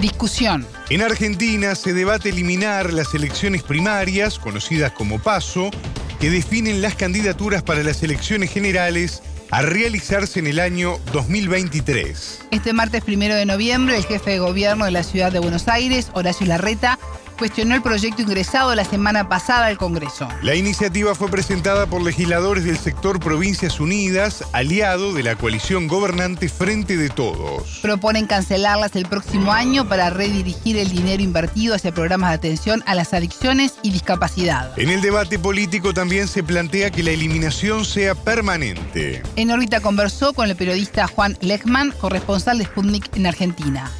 Discusión. 0.00 0.66
En 0.90 1.02
Argentina 1.02 1.74
se 1.74 1.94
debate 1.94 2.28
eliminar 2.28 2.92
las 2.92 3.14
elecciones 3.14 3.62
primarias, 3.62 4.38
conocidas 4.38 4.92
como 4.92 5.18
PASO, 5.18 5.70
que 6.20 6.30
definen 6.30 6.82
las 6.82 6.94
candidaturas 6.94 7.62
para 7.62 7.82
las 7.82 8.02
elecciones 8.02 8.50
generales 8.50 9.22
a 9.50 9.62
realizarse 9.62 10.40
en 10.40 10.46
el 10.46 10.58
año 10.58 10.98
2023. 11.12 12.46
Este 12.50 12.72
martes 12.72 13.04
primero 13.04 13.34
de 13.34 13.46
noviembre, 13.46 13.96
el 13.96 14.04
jefe 14.04 14.32
de 14.32 14.38
gobierno 14.40 14.84
de 14.84 14.90
la 14.90 15.02
ciudad 15.02 15.32
de 15.32 15.38
Buenos 15.38 15.68
Aires, 15.68 16.08
Horacio 16.12 16.46
Larreta, 16.46 16.98
cuestionó 17.34 17.74
el 17.74 17.82
proyecto 17.82 18.22
ingresado 18.22 18.74
la 18.74 18.84
semana 18.84 19.28
pasada 19.28 19.66
al 19.66 19.78
Congreso. 19.78 20.28
La 20.42 20.54
iniciativa 20.54 21.14
fue 21.14 21.28
presentada 21.28 21.86
por 21.86 22.02
legisladores 22.02 22.64
del 22.64 22.78
sector 22.78 23.20
Provincias 23.20 23.80
Unidas, 23.80 24.44
aliado 24.52 25.12
de 25.12 25.22
la 25.22 25.36
coalición 25.36 25.88
gobernante 25.88 26.48
Frente 26.48 26.96
de 26.96 27.08
Todos. 27.08 27.80
Proponen 27.82 28.26
cancelarlas 28.26 28.96
el 28.96 29.06
próximo 29.06 29.52
año 29.52 29.88
para 29.88 30.10
redirigir 30.10 30.76
el 30.76 30.90
dinero 30.90 31.22
invertido 31.22 31.74
hacia 31.74 31.92
programas 31.92 32.30
de 32.30 32.36
atención 32.36 32.82
a 32.86 32.94
las 32.94 33.14
adicciones 33.14 33.74
y 33.82 33.90
discapacidad. 33.90 34.78
En 34.78 34.90
el 34.90 35.00
debate 35.00 35.38
político 35.38 35.94
también 35.94 36.28
se 36.28 36.42
plantea 36.42 36.90
que 36.90 37.02
la 37.02 37.10
eliminación 37.10 37.84
sea 37.84 38.14
permanente. 38.14 39.22
En 39.36 39.50
órbita 39.50 39.80
conversó 39.80 40.32
con 40.32 40.48
el 40.48 40.56
periodista 40.56 41.06
Juan 41.06 41.36
Lechman, 41.40 41.92
corresponsal 41.92 42.58
de 42.58 42.64
Sputnik 42.64 43.16
en 43.16 43.26
Argentina. 43.26 43.90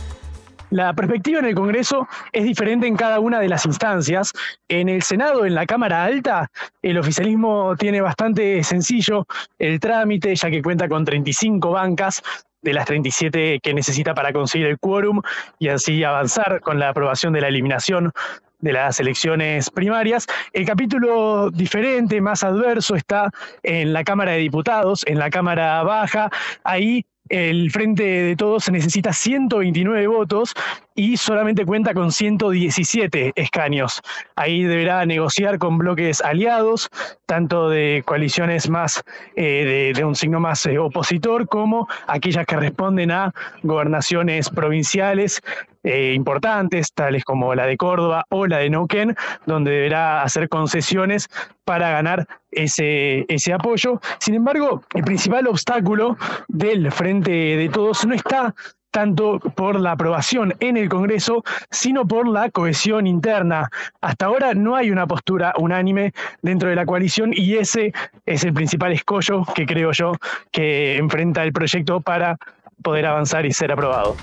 La 0.75 0.93
perspectiva 0.93 1.39
en 1.39 1.45
el 1.45 1.55
Congreso 1.55 2.09
es 2.33 2.43
diferente 2.43 2.89
en 2.89 2.97
cada 2.97 3.21
una 3.21 3.39
de 3.39 3.49
las 3.49 3.65
instancias. 3.65 4.33
En 4.67 4.89
el 4.89 5.05
Senado, 5.05 5.47
en 5.47 5.55
la 5.55 5.67
Cámara 5.67 6.03
Alta, 6.03 6.51
el 6.83 6.99
oficialismo 6.99 7.77
tiene 7.79 8.01
bastante 8.01 8.65
sencillo 8.65 9.25
el 9.61 9.79
trámite, 9.79 10.35
ya 10.35 10.51
que 10.51 10.63
cuenta 10.63 10.89
con 10.89 11.05
35 11.05 11.71
bancas 11.71 12.25
de 12.61 12.73
las 12.73 12.87
37 12.87 13.61
que 13.63 13.73
necesita 13.73 14.17
para 14.17 14.33
conseguir 14.33 14.67
el 14.67 14.81
quórum 14.81 15.21
y 15.61 15.69
así 15.69 16.03
avanzar 16.03 16.61
con 16.61 16.81
la 16.81 16.89
aprobación 16.89 17.33
de 17.33 17.43
la 17.43 17.47
eliminación 17.47 18.11
de 18.59 18.73
las 18.73 18.99
elecciones 18.99 19.71
primarias. 19.71 20.27
El 20.53 20.67
capítulo 20.67 21.51
diferente, 21.53 22.21
más 22.21 22.43
adverso, 22.43 22.97
está 22.97 23.31
en 23.63 23.93
la 23.93 24.03
Cámara 24.03 24.33
de 24.33 24.39
Diputados, 24.39 25.05
en 25.07 25.21
la 25.21 25.31
Cámara 25.31 25.85
Baja. 25.85 26.31
Ahí 26.65 27.07
el 27.29 27.71
Frente 27.71 28.03
de 28.03 28.37
Todos 28.37 28.71
necesita 28.71 29.13
129 29.13 30.07
votos 30.07 30.55
y 30.95 31.17
solamente 31.17 31.65
cuenta 31.65 31.95
con 31.95 32.13
117 32.13 33.33
escaños. 33.35 34.01
Ahí 34.37 34.63
deberá 34.63 35.05
negociar 35.07 35.59
con 35.59 35.79
bloques 35.79 36.21
aliados, 36.21 36.91
tanto 37.27 37.69
de 37.69 38.03
coaliciones 38.05 38.69
más 38.69 39.03
eh, 39.37 39.93
de, 39.95 40.05
un 40.05 40.15
signo 40.15 40.39
más 40.39 40.65
eh, 40.67 40.79
opositor 40.79 41.49
como 41.49 41.89
aquellas 42.07 42.47
que 42.47 42.57
responden 42.57 43.11
a 43.11 43.33
gobernaciones 43.63 44.51
provinciales 44.51 45.43
eh, 45.85 46.15
importantes, 46.15 46.93
tales 46.93 47.25
como 47.25 47.55
la 47.55 47.67
de 47.67 47.77
Córdoba 47.77 48.25
o 48.31 48.47
la 48.47 48.59
de 48.59 48.71
Neuquén, 48.71 49.15
donde 49.47 49.71
deberá 49.71 50.23
hacer 50.23 50.49
concesiones 50.49 51.29
para 51.65 51.91
ganar 51.91 52.27
ese, 52.51 53.27
ese 53.29 53.53
apoyo. 53.53 54.01
Sin 54.19 54.35
embargo, 54.35 54.83
el 54.95 55.05
principal 55.05 55.47
obstáculo 55.47 56.17
del 56.49 56.91
Frente 56.91 57.31
de 57.31 57.69
Todos 57.69 58.07
no 58.07 58.15
está 58.15 58.55
tanto 58.95 59.41
por 59.41 59.81
la 59.81 59.93
aprobación 59.93 60.55
en 60.61 60.77
el 60.77 60.89
Congreso, 60.89 61.43
sino 61.69 62.07
por 62.07 62.29
la 62.29 62.49
cohesión 62.49 63.09
interna. 63.09 63.69
Hasta 64.01 64.27
ahora 64.27 64.55
no 64.55 64.77
hay 64.77 64.93
una 64.93 65.05
postura 65.09 65.53
unánime 65.59 66.13
dentro 66.43 66.69
de 66.69 66.77
la 66.77 66.87
coalición 66.87 67.33
y 67.35 67.57
ese 67.57 67.93
es 68.25 68.45
el 68.45 68.55
principal 68.55 68.93
escollo 68.93 69.45
que 69.53 69.67
creo 69.67 69.91
yo 69.91 70.13
que 70.53 70.97
enfrenta 70.97 71.43
el 71.43 71.53
proyecto 71.53 72.01
para 72.01 72.39
poder 72.85 73.07
avanzar 73.07 73.45
y 73.47 73.53
ser 73.53 73.73
aprobado. 73.73 74.15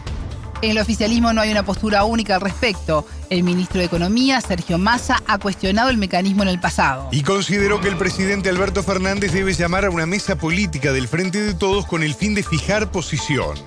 En 0.62 0.72
el 0.72 0.77
oficialismo 0.77 1.34
no 1.34 1.41
hay 1.41 1.50
una 1.50 1.63
postura 1.63 2.03
única 2.03 2.36
al 2.36 2.41
respecto. 2.41 3.08
El 3.32 3.41
ministro 3.41 3.80
de 3.80 3.86
Economía, 3.86 4.39
Sergio 4.41 4.77
Massa, 4.77 5.24
ha 5.25 5.39
cuestionado 5.39 5.89
el 5.89 5.98
mecanismo 5.98 6.44
en 6.44 6.50
el 6.50 6.60
pasado. 6.60 7.10
Y 7.12 7.24
consideró 7.24 7.82
que 7.82 7.88
el 7.88 7.98
presidente 7.98 8.48
Alberto 8.50 8.84
Fernández 8.84 9.34
debe 9.34 9.53
llamar 9.53 9.86
a 9.86 9.89
una 9.89 10.06
mesa 10.06 10.36
política 10.36 10.94
del 10.94 11.08
Frente 11.08 11.41
de 11.41 11.56
Todos 11.56 11.88
con 11.88 12.03
el 12.03 12.13
fin 12.13 12.36
de 12.36 12.44
fijar 12.44 12.91
posición. 12.91 13.58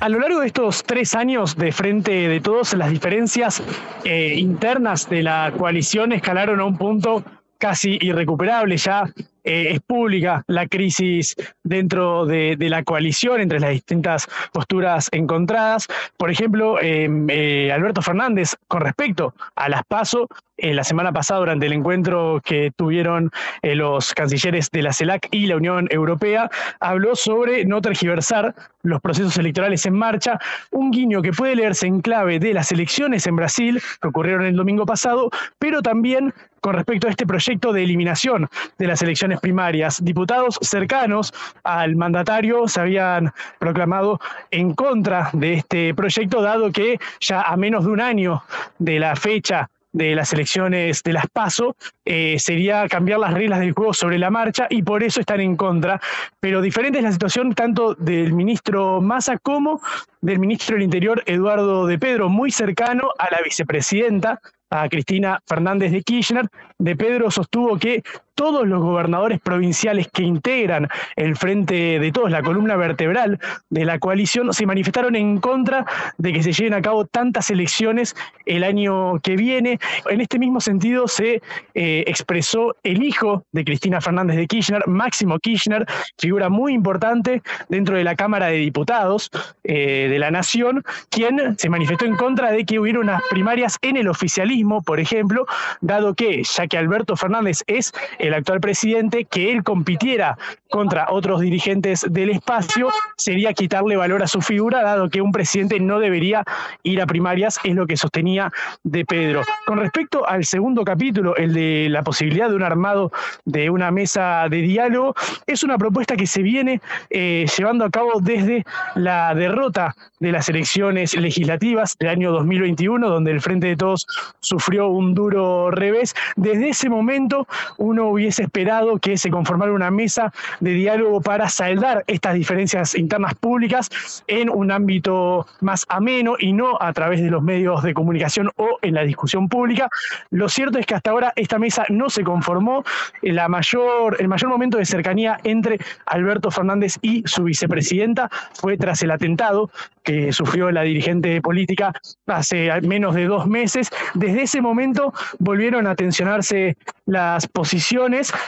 A 0.00 0.08
lo 0.08 0.18
largo 0.18 0.40
de 0.40 0.48
estos 0.48 0.82
tres 0.82 1.14
años 1.14 1.54
de 1.56 1.70
frente 1.70 2.10
de 2.28 2.40
todos, 2.40 2.74
las 2.74 2.90
diferencias 2.90 3.62
eh, 4.02 4.34
internas 4.36 5.08
de 5.08 5.22
la 5.22 5.52
coalición 5.56 6.10
escalaron 6.12 6.58
a 6.58 6.64
un 6.64 6.76
punto 6.76 7.24
casi 7.58 7.96
irrecuperable. 8.00 8.76
Ya 8.76 9.04
eh, 9.44 9.72
es 9.72 9.80
pública 9.80 10.42
la 10.46 10.66
crisis 10.66 11.36
dentro 11.62 12.26
de, 12.26 12.56
la 12.58 12.82
coalición 12.82 13.40
entre 13.40 13.60
las 13.60 13.70
distintas 13.70 14.26
posturas 14.52 15.08
encontradas. 15.12 15.86
Por 16.16 16.30
ejemplo, 16.30 16.80
em, 16.80 17.26
eh, 17.28 17.70
Alberto 17.70 18.00
Fernández, 18.02 18.56
con 18.68 18.80
respecto 18.80 19.34
a 19.54 19.68
las 19.68 19.84
PASO, 19.84 20.28
la 20.56 20.84
semana 20.84 21.12
pasada 21.12 21.40
durante 21.40 21.66
el 21.66 21.72
encuentro 21.72 22.40
que 22.44 22.70
tuvieron 22.76 23.30
eh, 23.62 23.74
los 23.74 24.14
cancilleres 24.14 24.70
de 24.70 24.82
la 24.82 24.92
CELAC 24.92 25.28
y 25.30 25.46
la 25.46 25.56
Unión 25.56 25.88
Europea, 25.90 26.50
habló 26.80 27.16
sobre 27.16 27.64
no 27.64 27.80
tergiversar 27.80 28.54
los 28.82 29.00
procesos 29.00 29.36
electorales 29.38 29.84
en 29.86 29.94
marcha, 29.94 30.38
un 30.70 30.90
guiño 30.90 31.22
que 31.22 31.32
puede 31.32 31.56
leerse 31.56 31.86
en 31.86 32.00
clave 32.00 32.38
de 32.38 32.54
las 32.54 32.70
elecciones 32.70 33.26
en 33.26 33.36
Brasil, 33.36 33.82
que 34.00 34.08
ocurrieron 34.08 34.44
el 34.44 34.56
domingo 34.56 34.86
pasado, 34.86 35.30
pero 35.58 35.82
también 35.82 36.34
con 36.60 36.74
respecto 36.74 37.08
a 37.08 37.10
este 37.10 37.26
proyecto 37.26 37.72
de 37.72 37.82
eliminación 37.82 38.48
de 38.78 38.86
las 38.86 39.02
elecciones 39.02 39.40
primarias. 39.40 40.02
Diputados 40.02 40.58
cercanos 40.62 41.34
al 41.62 41.94
mandatario 41.96 42.68
se 42.68 42.80
habían 42.80 43.32
proclamado 43.58 44.18
en 44.50 44.72
contra 44.74 45.28
de 45.34 45.54
este 45.54 45.94
proyecto, 45.94 46.40
dado 46.40 46.72
que 46.72 46.98
ya 47.20 47.42
a 47.42 47.56
menos 47.56 47.84
de 47.84 47.90
un 47.90 48.00
año 48.00 48.42
de 48.78 48.98
la 48.98 49.14
fecha 49.14 49.68
de 49.94 50.14
las 50.14 50.32
elecciones 50.32 51.02
de 51.04 51.12
las 51.12 51.26
PASO 51.28 51.76
eh, 52.04 52.36
sería 52.38 52.86
cambiar 52.88 53.20
las 53.20 53.32
reglas 53.32 53.60
del 53.60 53.72
juego 53.72 53.94
sobre 53.94 54.18
la 54.18 54.28
marcha 54.28 54.66
y 54.68 54.82
por 54.82 55.02
eso 55.02 55.20
están 55.20 55.40
en 55.40 55.56
contra. 55.56 56.00
Pero 56.40 56.60
diferente 56.60 56.98
es 56.98 57.04
la 57.04 57.12
situación 57.12 57.54
tanto 57.54 57.94
del 57.94 58.32
ministro 58.34 59.00
Massa 59.00 59.38
como 59.38 59.80
del 60.20 60.40
ministro 60.40 60.74
del 60.74 60.82
Interior 60.82 61.22
Eduardo 61.26 61.86
de 61.86 61.98
Pedro, 61.98 62.28
muy 62.28 62.50
cercano 62.50 63.10
a 63.18 63.30
la 63.30 63.40
vicepresidenta 63.42 64.40
a 64.70 64.88
Cristina 64.88 65.40
Fernández 65.46 65.92
de 65.92 66.02
Kirchner, 66.02 66.48
de 66.78 66.96
Pedro 66.96 67.30
sostuvo 67.30 67.78
que 67.78 68.02
todos 68.34 68.66
los 68.66 68.80
gobernadores 68.82 69.40
provinciales 69.40 70.08
que 70.12 70.22
integran 70.22 70.88
el 71.16 71.36
frente 71.36 71.98
de 71.98 72.12
todos, 72.12 72.30
la 72.30 72.42
columna 72.42 72.76
vertebral 72.76 73.38
de 73.70 73.84
la 73.84 73.98
coalición, 73.98 74.52
se 74.52 74.66
manifestaron 74.66 75.16
en 75.16 75.38
contra 75.38 75.86
de 76.18 76.32
que 76.32 76.42
se 76.42 76.52
lleven 76.52 76.74
a 76.74 76.82
cabo 76.82 77.04
tantas 77.06 77.50
elecciones 77.50 78.14
el 78.46 78.64
año 78.64 79.18
que 79.20 79.36
viene. 79.36 79.78
En 80.10 80.20
este 80.20 80.38
mismo 80.38 80.60
sentido 80.60 81.08
se 81.08 81.42
eh, 81.74 82.04
expresó 82.06 82.74
el 82.82 83.02
hijo 83.02 83.44
de 83.52 83.64
Cristina 83.64 84.00
Fernández 84.00 84.36
de 84.36 84.46
Kirchner, 84.46 84.86
Máximo 84.86 85.38
Kirchner, 85.38 85.86
figura 86.18 86.48
muy 86.48 86.74
importante 86.74 87.42
dentro 87.68 87.96
de 87.96 88.04
la 88.04 88.16
Cámara 88.16 88.46
de 88.46 88.56
Diputados 88.56 89.30
eh, 89.62 90.08
de 90.10 90.18
la 90.18 90.30
Nación, 90.30 90.82
quien 91.10 91.56
se 91.58 91.68
manifestó 91.68 92.04
en 92.04 92.16
contra 92.16 92.50
de 92.50 92.64
que 92.64 92.78
hubiera 92.78 93.00
unas 93.00 93.22
primarias 93.30 93.78
en 93.82 93.96
el 93.96 94.08
oficialismo, 94.08 94.82
por 94.82 95.00
ejemplo, 95.00 95.46
dado 95.80 96.14
que, 96.14 96.42
ya 96.42 96.66
que 96.66 96.78
Alberto 96.78 97.16
Fernández 97.16 97.62
es 97.66 97.92
el 98.26 98.34
actual 98.34 98.60
presidente, 98.60 99.24
que 99.24 99.52
él 99.52 99.62
compitiera 99.62 100.36
contra 100.70 101.06
otros 101.10 101.40
dirigentes 101.40 102.04
del 102.10 102.30
espacio 102.30 102.88
sería 103.16 103.52
quitarle 103.52 103.96
valor 103.96 104.22
a 104.22 104.26
su 104.26 104.40
figura, 104.40 104.82
dado 104.82 105.08
que 105.08 105.20
un 105.20 105.30
presidente 105.30 105.78
no 105.78 106.00
debería 106.00 106.42
ir 106.82 107.00
a 107.00 107.06
primarias, 107.06 107.60
es 107.62 107.74
lo 107.74 107.86
que 107.86 107.96
sostenía 107.96 108.52
de 108.82 109.04
Pedro. 109.04 109.42
Con 109.66 109.78
respecto 109.78 110.26
al 110.26 110.44
segundo 110.44 110.84
capítulo, 110.84 111.36
el 111.36 111.54
de 111.54 111.88
la 111.90 112.02
posibilidad 112.02 112.48
de 112.48 112.56
un 112.56 112.62
armado 112.62 113.12
de 113.44 113.70
una 113.70 113.90
mesa 113.90 114.48
de 114.48 114.62
diálogo, 114.62 115.14
es 115.46 115.62
una 115.62 115.78
propuesta 115.78 116.16
que 116.16 116.26
se 116.26 116.42
viene 116.42 116.80
eh, 117.10 117.46
llevando 117.56 117.84
a 117.84 117.90
cabo 117.90 118.20
desde 118.20 118.64
la 118.94 119.34
derrota 119.34 119.94
de 120.18 120.32
las 120.32 120.48
elecciones 120.48 121.14
legislativas 121.14 121.96
del 121.98 122.08
año 122.08 122.32
2021, 122.32 123.08
donde 123.08 123.30
el 123.30 123.40
Frente 123.40 123.68
de 123.68 123.76
Todos 123.76 124.06
sufrió 124.40 124.88
un 124.88 125.14
duro 125.14 125.70
revés. 125.70 126.14
Desde 126.36 126.70
ese 126.70 126.88
momento 126.88 127.46
uno 127.78 128.10
hubiese 128.14 128.42
esperado 128.42 128.98
que 128.98 129.16
se 129.16 129.30
conformara 129.30 129.72
una 129.72 129.90
mesa 129.90 130.32
de 130.60 130.70
diálogo 130.72 131.20
para 131.20 131.48
saldar 131.48 132.04
estas 132.06 132.34
diferencias 132.34 132.94
internas 132.94 133.34
públicas 133.34 133.90
en 134.26 134.48
un 134.48 134.70
ámbito 134.70 135.46
más 135.60 135.84
ameno 135.88 136.36
y 136.38 136.52
no 136.52 136.80
a 136.80 136.92
través 136.92 137.22
de 137.22 137.30
los 137.30 137.42
medios 137.42 137.82
de 137.82 137.94
comunicación 137.94 138.50
o 138.56 138.78
en 138.82 138.94
la 138.94 139.02
discusión 139.02 139.48
pública. 139.48 139.88
Lo 140.30 140.48
cierto 140.48 140.78
es 140.78 140.86
que 140.86 140.94
hasta 140.94 141.10
ahora 141.10 141.32
esta 141.36 141.58
mesa 141.58 141.84
no 141.88 142.10
se 142.10 142.24
conformó. 142.24 142.84
La 143.22 143.48
mayor, 143.48 144.16
el 144.18 144.28
mayor 144.28 144.50
momento 144.50 144.78
de 144.78 144.84
cercanía 144.84 145.38
entre 145.44 145.78
Alberto 146.06 146.50
Fernández 146.50 146.98
y 147.02 147.22
su 147.26 147.44
vicepresidenta 147.44 148.30
fue 148.54 148.76
tras 148.76 149.02
el 149.02 149.10
atentado 149.10 149.70
que 150.02 150.32
sufrió 150.32 150.70
la 150.70 150.82
dirigente 150.82 151.40
política 151.40 151.92
hace 152.26 152.70
menos 152.82 153.14
de 153.14 153.24
dos 153.24 153.46
meses. 153.46 153.90
Desde 154.14 154.42
ese 154.42 154.60
momento 154.60 155.12
volvieron 155.38 155.86
a 155.86 155.94
tensionarse 155.94 156.76
las 157.06 157.46
posiciones 157.46 158.03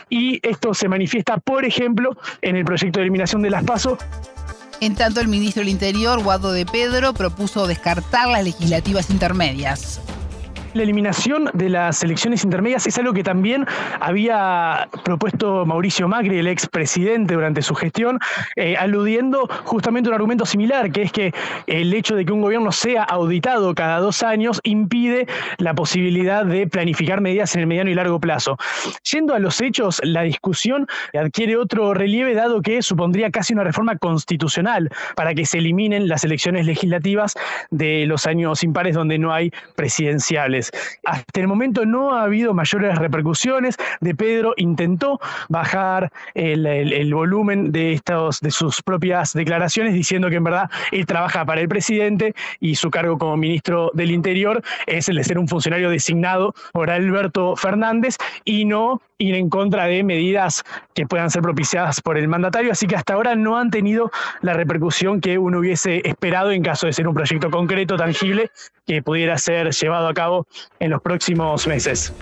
y 0.09 0.41
esto 0.47 0.75
se 0.75 0.89
manifiesta, 0.89 1.39
por 1.39 1.65
ejemplo, 1.65 2.17
en 2.43 2.57
el 2.57 2.65
proyecto 2.65 2.99
de 2.99 3.05
eliminación 3.05 3.43
de 3.43 3.51
las 3.51 3.65
PASO. 3.65 3.99
En 4.81 4.95
tanto, 4.95 5.21
el 5.21 5.29
ministro 5.29 5.61
del 5.61 5.71
Interior, 5.71 6.23
Guado 6.23 6.53
de 6.53 6.67
Pedro, 6.67 7.15
propuso 7.15 7.67
descartar 7.67 8.29
las 8.29 8.45
legislativas 8.45 9.11
intermedias. 9.11 10.01
La 10.77 10.83
eliminación 10.83 11.49
de 11.55 11.71
las 11.71 12.03
elecciones 12.03 12.45
intermedias 12.45 12.87
es 12.87 12.99
algo 12.99 13.15
que 13.15 13.23
también 13.23 13.65
había 13.99 14.91
propuesto 15.05 15.65
Mauricio 15.65 16.07
Macri, 16.07 16.39
el 16.39 16.49
expresidente, 16.49 17.33
durante 17.33 17.63
su 17.63 17.75
gestión, 17.75 18.19
eh, 18.57 18.77
aludiendo 18.77 19.49
justamente 19.65 20.09
a 20.09 20.11
un 20.11 20.17
argumento 20.17 20.45
similar, 20.45 20.93
que 20.93 21.01
es 21.01 21.13
que 21.13 21.33
el 21.67 21.95
hecho 21.95 22.15
de 22.15 22.27
que 22.27 22.33
un 22.35 22.43
gobierno 22.43 22.73
sea 22.73 23.05
auditado 23.05 23.75
cada 23.75 24.01
dos 24.01 24.23
años 24.23 24.61
impide 24.65 25.27
la 25.57 25.73
posibilidad 25.73 26.45
de 26.45 26.67
planificar 26.67 27.23
medidas 27.23 27.55
en 27.55 27.63
el 27.63 27.69
mediano 27.69 27.89
y 27.89 27.95
largo 27.95 28.21
plazo. 28.21 28.59
Yendo 29.11 29.33
a 29.33 29.39
los 29.39 29.63
hechos, 29.63 30.03
la 30.05 30.25
discusión 30.25 30.87
adquiere 31.15 31.57
otro 31.57 31.95
relieve 31.95 32.35
dado 32.35 32.61
que 32.61 32.83
supondría 32.83 33.31
casi 33.31 33.55
una 33.55 33.65
reforma 33.65 33.97
constitucional 33.97 34.91
para 35.15 35.33
que 35.33 35.47
se 35.47 35.57
eliminen 35.57 36.07
las 36.07 36.23
elecciones 36.23 36.67
legislativas 36.67 37.33
de 37.71 38.05
los 38.05 38.27
años 38.27 38.63
impares 38.63 38.95
donde 38.95 39.19
no 39.19 39.33
hay 39.33 39.51
presidenciales. 39.75 40.66
Hasta 41.05 41.41
el 41.41 41.49
momento 41.49 41.85
no 41.85 42.15
ha 42.15 42.23
habido 42.23 42.55
mayores 42.55 42.99
repercusiones. 42.99 43.77
De 44.01 44.15
Pedro 44.15 44.55
intentó 44.57 45.21
bajar 45.49 46.13
el, 46.35 47.15
volumen 47.15 47.73
de, 47.73 47.93
estos, 47.93 48.41
de 48.41 48.51
sus 48.51 48.83
propias 48.83 49.33
declaraciones 49.33 49.95
diciendo 49.95 50.29
que 50.29 50.37
en 50.37 50.45
verdad 50.45 50.71
él 50.93 51.07
trabaja 51.07 51.45
para 51.45 51.61
el 51.61 51.69
presidente 51.69 52.35
y 52.61 52.75
su 52.75 52.91
cargo 52.91 53.19
como 53.19 53.37
ministro 53.37 53.91
del 53.95 54.11
Interior 54.11 54.63
es 54.87 55.09
el 55.09 55.17
de 55.17 55.25
ser 55.25 55.39
un 55.39 55.49
funcionario 55.49 55.91
designado 55.91 56.55
por 56.73 56.91
Alberto 56.91 57.57
Fernández 57.57 58.17
y 58.45 58.65
no 58.65 59.01
ir 59.19 59.35
en 59.35 59.49
contra 59.49 59.87
de 59.87 60.03
medidas 60.03 60.65
que 60.95 61.07
puedan 61.07 61.31
ser 61.31 61.43
propiciadas 61.43 62.01
por 62.01 62.19
el 62.19 62.29
mandatario. 62.29 62.73
Así 62.73 62.87
que 62.87 62.97
hasta 62.97 63.15
ahora 63.15 63.35
no 63.35 63.59
han 63.59 63.71
tenido 63.71 64.11
la 64.43 64.53
repercusión 64.53 65.21
que 65.21 65.39
uno 65.39 65.59
hubiese 65.59 66.03
esperado 66.05 66.51
en 66.51 66.63
caso 66.63 66.87
de 66.87 66.93
ser 66.93 67.09
un 67.09 67.15
proyecto 67.15 67.51
concreto, 67.51 67.97
tangible, 67.97 68.51
que 68.87 69.03
pudiera 69.03 69.39
ser 69.39 69.71
llevado 69.71 70.09
a 70.09 70.15
cabo 70.15 70.47
en 70.79 70.91
los 70.91 71.01
próximos 71.01 71.67
meses. 71.67 72.13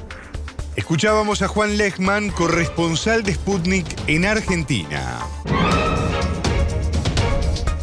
Escuchábamos 0.77 1.43
a 1.43 1.49
Juan 1.49 1.77
Lechman, 1.77 2.31
corresponsal 2.31 3.23
de 3.23 3.35
Sputnik 3.35 3.87
en 4.09 4.25
Argentina. 4.25 5.21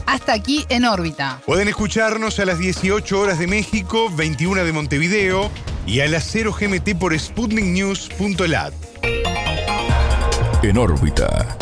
Hasta 0.05 0.33
aquí 0.33 0.65
en 0.67 0.83
órbita. 0.83 1.39
Pueden 1.45 1.69
escucharnos 1.69 2.37
a 2.39 2.45
las 2.45 2.59
18 2.59 3.19
horas 3.19 3.39
de 3.39 3.47
México, 3.47 4.09
21 4.13 4.65
de 4.65 4.73
Montevideo 4.73 5.49
y 5.85 5.99
a 6.01 6.07
las 6.07 6.25
0 6.31 6.55
GMT 6.59 6.97
por 6.97 7.17
sputniknews.lat. 7.17 8.73
En 10.63 10.77
órbita. 10.77 11.57